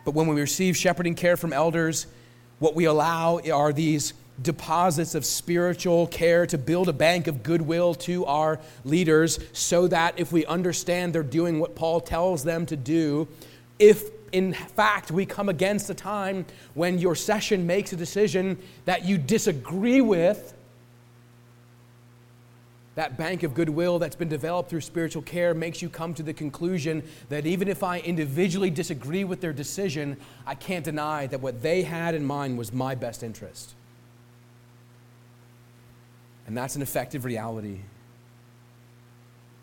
But 0.04 0.14
when 0.14 0.26
we 0.26 0.40
receive 0.40 0.76
shepherding 0.76 1.14
care 1.14 1.36
from 1.36 1.52
elders, 1.52 2.06
what 2.58 2.74
we 2.74 2.84
allow 2.84 3.40
are 3.52 3.72
these 3.72 4.12
deposits 4.42 5.14
of 5.14 5.24
spiritual 5.24 6.06
care 6.08 6.46
to 6.46 6.58
build 6.58 6.88
a 6.88 6.92
bank 6.92 7.26
of 7.26 7.42
goodwill 7.42 7.94
to 7.94 8.24
our 8.26 8.58
leaders 8.84 9.38
so 9.52 9.86
that 9.88 10.18
if 10.18 10.32
we 10.32 10.44
understand 10.46 11.14
they're 11.14 11.22
doing 11.22 11.60
what 11.60 11.74
Paul 11.74 12.00
tells 12.00 12.42
them 12.42 12.66
to 12.66 12.76
do, 12.76 13.28
if 13.78 14.10
in 14.32 14.52
fact 14.52 15.10
we 15.10 15.26
come 15.26 15.48
against 15.48 15.90
a 15.90 15.94
time 15.94 16.46
when 16.74 16.98
your 16.98 17.14
session 17.14 17.66
makes 17.66 17.92
a 17.92 17.96
decision 17.96 18.58
that 18.84 19.04
you 19.04 19.18
disagree 19.18 20.00
with, 20.00 20.54
that 22.96 23.16
bank 23.16 23.42
of 23.42 23.54
goodwill 23.54 23.98
that's 23.98 24.16
been 24.16 24.28
developed 24.28 24.68
through 24.68 24.80
spiritual 24.80 25.22
care 25.22 25.54
makes 25.54 25.80
you 25.80 25.88
come 25.88 26.12
to 26.14 26.22
the 26.22 26.32
conclusion 26.32 27.02
that 27.28 27.46
even 27.46 27.68
if 27.68 27.82
I 27.82 28.00
individually 28.00 28.70
disagree 28.70 29.24
with 29.24 29.40
their 29.40 29.52
decision, 29.52 30.16
I 30.46 30.54
can't 30.54 30.84
deny 30.84 31.26
that 31.28 31.40
what 31.40 31.62
they 31.62 31.82
had 31.82 32.14
in 32.14 32.24
mind 32.24 32.58
was 32.58 32.72
my 32.72 32.94
best 32.94 33.22
interest. 33.22 33.74
And 36.46 36.56
that's 36.56 36.74
an 36.74 36.82
effective 36.82 37.24
reality. 37.24 37.80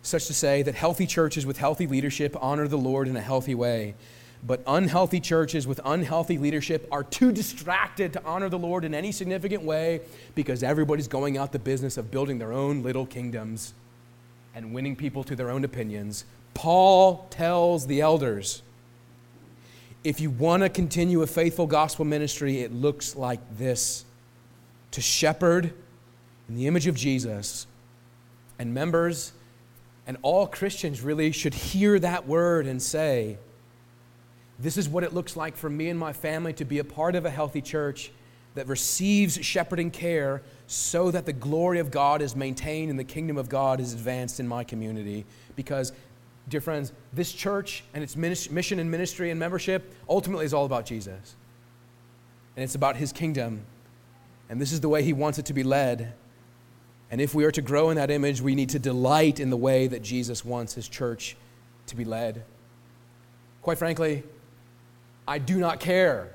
Such 0.03 0.27
to 0.27 0.33
say 0.33 0.61
that 0.61 0.73
healthy 0.73 1.05
churches 1.05 1.45
with 1.45 1.57
healthy 1.57 1.85
leadership 1.85 2.33
honor 2.39 2.69
the 2.69 2.77
Lord 2.77 3.09
in 3.09 3.17
a 3.17 3.21
healthy 3.21 3.55
way. 3.55 3.95
But 4.45 4.61
unhealthy 4.67 5.19
churches 5.19 5.65
with 5.65 5.79
unhealthy 5.83 6.37
leadership 6.37 6.87
are 6.91 7.03
too 7.03 7.31
distracted 7.31 8.13
to 8.13 8.23
honor 8.23 8.49
the 8.49 8.59
Lord 8.59 8.85
in 8.85 8.93
any 8.93 9.11
significant 9.11 9.63
way 9.63 10.01
because 10.35 10.63
everybody's 10.63 11.07
going 11.07 11.37
out 11.37 11.51
the 11.51 11.59
business 11.59 11.97
of 11.97 12.11
building 12.11 12.37
their 12.37 12.53
own 12.53 12.83
little 12.83 13.05
kingdoms 13.05 13.73
and 14.53 14.73
winning 14.73 14.95
people 14.95 15.23
to 15.23 15.35
their 15.35 15.49
own 15.49 15.63
opinions. 15.63 16.25
Paul 16.53 17.27
tells 17.29 17.87
the 17.87 18.01
elders 18.01 18.61
if 20.03 20.21
you 20.21 20.29
want 20.29 20.63
to 20.63 20.69
continue 20.69 21.21
a 21.21 21.27
faithful 21.27 21.67
gospel 21.67 22.05
ministry, 22.05 22.61
it 22.61 22.71
looks 22.71 23.15
like 23.15 23.39
this 23.57 24.05
to 24.91 25.01
shepherd 25.01 25.73
in 26.47 26.55
the 26.55 26.67
image 26.67 26.87
of 26.87 26.95
Jesus. 26.95 27.67
And 28.57 28.73
members 28.73 29.33
and 30.05 30.17
all 30.21 30.47
Christians 30.47 31.01
really 31.01 31.31
should 31.31 31.53
hear 31.53 31.99
that 31.99 32.25
word 32.25 32.67
and 32.67 32.81
say, 32.81 33.37
This 34.59 34.77
is 34.77 34.89
what 34.89 35.03
it 35.03 35.13
looks 35.13 35.35
like 35.35 35.55
for 35.55 35.69
me 35.69 35.89
and 35.89 35.99
my 35.99 36.13
family 36.13 36.53
to 36.53 36.65
be 36.65 36.79
a 36.79 36.83
part 36.83 37.15
of 37.15 37.25
a 37.25 37.29
healthy 37.29 37.61
church 37.61 38.11
that 38.55 38.67
receives 38.67 39.35
shepherding 39.45 39.91
care 39.91 40.41
so 40.65 41.11
that 41.11 41.27
the 41.27 41.33
glory 41.33 41.79
of 41.79 41.91
God 41.91 42.23
is 42.23 42.35
maintained 42.35 42.89
and 42.89 42.99
the 42.99 43.03
kingdom 43.03 43.37
of 43.37 43.49
God 43.49 43.79
is 43.79 43.93
advanced 43.93 44.39
in 44.39 44.47
my 44.47 44.63
community. 44.63 45.25
Because, 45.55 45.93
dear 46.49 46.59
friends, 46.59 46.91
this 47.13 47.31
church 47.31 47.83
and 47.93 48.03
its 48.03 48.15
mission 48.15 48.79
and 48.79 48.89
ministry 48.89 49.29
and 49.29 49.39
membership 49.39 49.93
ultimately 50.09 50.43
is 50.43 50.55
all 50.55 50.65
about 50.65 50.87
Jesus. 50.87 51.35
And 52.55 52.63
it's 52.63 52.73
about 52.73 52.95
his 52.95 53.11
kingdom. 53.11 53.63
And 54.49 54.59
this 54.59 54.71
is 54.71 54.81
the 54.81 54.89
way 54.89 55.03
he 55.03 55.13
wants 55.13 55.37
it 55.37 55.45
to 55.45 55.53
be 55.53 55.63
led. 55.63 56.13
And 57.11 57.21
if 57.21 57.35
we 57.35 57.45
are 57.45 57.51
to 57.51 57.61
grow 57.61 57.91
in 57.91 57.97
that 57.97 58.09
image, 58.09 58.41
we 58.41 58.55
need 58.55 58.69
to 58.69 58.79
delight 58.79 59.39
in 59.39 59.51
the 59.51 59.57
way 59.57 59.85
that 59.85 60.01
Jesus 60.01 60.43
wants 60.43 60.73
his 60.73 60.89
church 60.89 61.37
to 61.85 61.95
be 61.95 62.03
led. 62.03 62.43
Quite 63.61 63.77
frankly, 63.77 64.23
I 65.27 65.39
do 65.39 65.57
not 65.57 65.79
care 65.79 66.31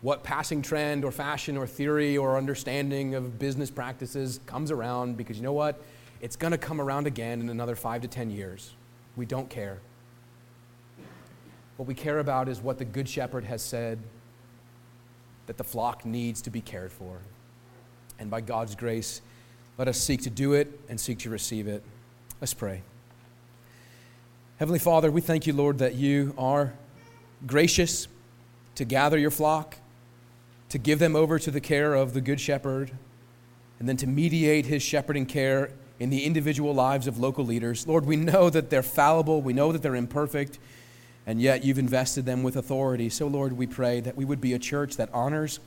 what 0.00 0.22
passing 0.22 0.62
trend 0.62 1.04
or 1.04 1.10
fashion 1.10 1.56
or 1.56 1.66
theory 1.66 2.16
or 2.16 2.36
understanding 2.36 3.14
of 3.14 3.38
business 3.38 3.70
practices 3.70 4.40
comes 4.46 4.70
around 4.70 5.16
because 5.16 5.36
you 5.36 5.42
know 5.42 5.52
what? 5.52 5.82
It's 6.20 6.36
going 6.36 6.50
to 6.50 6.58
come 6.58 6.80
around 6.80 7.06
again 7.06 7.40
in 7.40 7.48
another 7.48 7.74
five 7.74 8.02
to 8.02 8.08
ten 8.08 8.30
years. 8.30 8.74
We 9.16 9.26
don't 9.26 9.48
care. 9.48 9.78
What 11.76 11.88
we 11.88 11.94
care 11.94 12.18
about 12.18 12.48
is 12.48 12.60
what 12.60 12.78
the 12.78 12.84
Good 12.84 13.08
Shepherd 13.08 13.44
has 13.44 13.62
said 13.62 13.98
that 15.46 15.56
the 15.56 15.64
flock 15.64 16.04
needs 16.04 16.42
to 16.42 16.50
be 16.50 16.60
cared 16.60 16.92
for. 16.92 17.18
And 18.18 18.30
by 18.30 18.40
God's 18.40 18.74
grace, 18.74 19.22
let 19.78 19.88
us 19.88 19.98
seek 19.98 20.22
to 20.22 20.30
do 20.30 20.52
it 20.52 20.80
and 20.88 21.00
seek 21.00 21.20
to 21.20 21.30
receive 21.30 21.66
it. 21.66 21.82
Let's 22.40 22.52
pray. 22.52 22.82
Heavenly 24.58 24.80
Father, 24.80 25.10
we 25.10 25.20
thank 25.20 25.46
you, 25.46 25.52
Lord, 25.52 25.78
that 25.78 25.94
you 25.94 26.34
are 26.36 26.74
gracious 27.46 28.08
to 28.74 28.84
gather 28.84 29.18
your 29.18 29.30
flock, 29.30 29.76
to 30.68 30.78
give 30.78 30.98
them 30.98 31.16
over 31.16 31.38
to 31.38 31.50
the 31.50 31.60
care 31.60 31.94
of 31.94 32.14
the 32.14 32.20
Good 32.20 32.40
Shepherd, 32.40 32.92
and 33.78 33.88
then 33.88 33.96
to 33.98 34.06
mediate 34.06 34.66
his 34.66 34.82
shepherding 34.82 35.26
care 35.26 35.70
in 36.00 36.10
the 36.10 36.24
individual 36.24 36.74
lives 36.74 37.06
of 37.06 37.18
local 37.18 37.44
leaders. 37.44 37.86
Lord, 37.86 38.06
we 38.06 38.16
know 38.16 38.50
that 38.50 38.70
they're 38.70 38.82
fallible, 38.82 39.42
we 39.42 39.52
know 39.52 39.72
that 39.72 39.82
they're 39.82 39.96
imperfect, 39.96 40.58
and 41.26 41.40
yet 41.40 41.64
you've 41.64 41.78
invested 41.78 42.24
them 42.24 42.42
with 42.42 42.56
authority. 42.56 43.08
So, 43.08 43.26
Lord, 43.26 43.52
we 43.52 43.66
pray 43.66 44.00
that 44.00 44.16
we 44.16 44.24
would 44.24 44.40
be 44.40 44.54
a 44.54 44.58
church 44.58 44.96
that 44.96 45.10
honors 45.12 45.60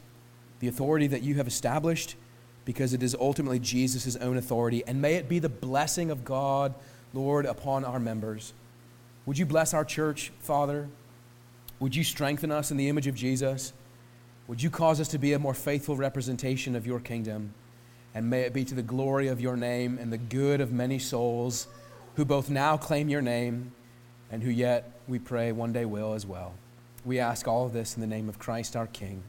the 0.59 0.67
authority 0.67 1.07
that 1.07 1.21
you 1.21 1.35
have 1.35 1.47
established 1.47 2.15
because 2.65 2.93
it 2.93 3.03
is 3.03 3.15
ultimately 3.19 3.59
Jesus' 3.59 4.15
own 4.17 4.37
authority. 4.37 4.83
And 4.85 5.01
may 5.01 5.15
it 5.15 5.27
be 5.27 5.39
the 5.39 5.49
blessing 5.49 6.11
of 6.11 6.23
God, 6.23 6.73
Lord, 7.13 7.45
upon 7.45 7.83
our 7.83 7.99
members. 7.99 8.53
Would 9.25 9.37
you 9.37 9.45
bless 9.45 9.73
our 9.73 9.85
church, 9.85 10.31
Father? 10.39 10.87
Would 11.81 11.95
you 11.95 12.03
strengthen 12.03 12.51
us 12.51 12.69
in 12.69 12.77
the 12.77 12.87
image 12.89 13.07
of 13.07 13.15
Jesus? 13.15 13.73
Would 14.47 14.61
you 14.61 14.69
cause 14.69 15.01
us 15.01 15.07
to 15.09 15.17
be 15.17 15.33
a 15.33 15.39
more 15.39 15.55
faithful 15.55 15.97
representation 15.97 16.75
of 16.75 16.85
your 16.85 16.99
kingdom? 16.99 17.55
And 18.13 18.29
may 18.29 18.41
it 18.41 18.53
be 18.53 18.63
to 18.65 18.75
the 18.75 18.83
glory 18.83 19.29
of 19.29 19.41
your 19.41 19.57
name 19.57 19.97
and 19.97 20.13
the 20.13 20.19
good 20.19 20.61
of 20.61 20.71
many 20.71 20.99
souls 20.99 21.67
who 22.15 22.23
both 22.23 22.51
now 22.51 22.77
claim 22.77 23.09
your 23.09 23.23
name 23.23 23.71
and 24.31 24.43
who 24.43 24.51
yet, 24.51 24.91
we 25.07 25.17
pray, 25.17 25.51
one 25.51 25.73
day 25.73 25.85
will 25.85 26.13
as 26.13 26.23
well. 26.23 26.53
We 27.03 27.17
ask 27.17 27.47
all 27.47 27.65
of 27.65 27.73
this 27.73 27.95
in 27.95 28.01
the 28.01 28.07
name 28.07 28.29
of 28.29 28.37
Christ 28.37 28.75
our 28.75 28.87
King. 28.87 29.23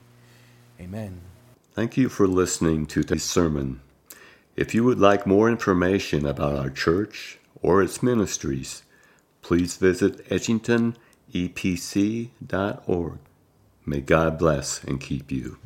Amen. 0.78 1.22
Thank 1.72 1.96
you 1.96 2.10
for 2.10 2.28
listening 2.28 2.84
to 2.88 3.02
this 3.02 3.24
sermon. 3.24 3.80
If 4.56 4.74
you 4.74 4.84
would 4.84 4.98
like 4.98 5.26
more 5.26 5.48
information 5.48 6.26
about 6.26 6.56
our 6.56 6.68
church 6.68 7.38
or 7.62 7.82
its 7.82 8.02
ministries, 8.02 8.82
please 9.40 9.78
visit 9.78 10.20
edgingtonepc.org. 11.32 13.18
May 13.84 14.00
God 14.00 14.38
bless 14.38 14.84
and 14.84 15.00
keep 15.00 15.32
you. 15.32 15.58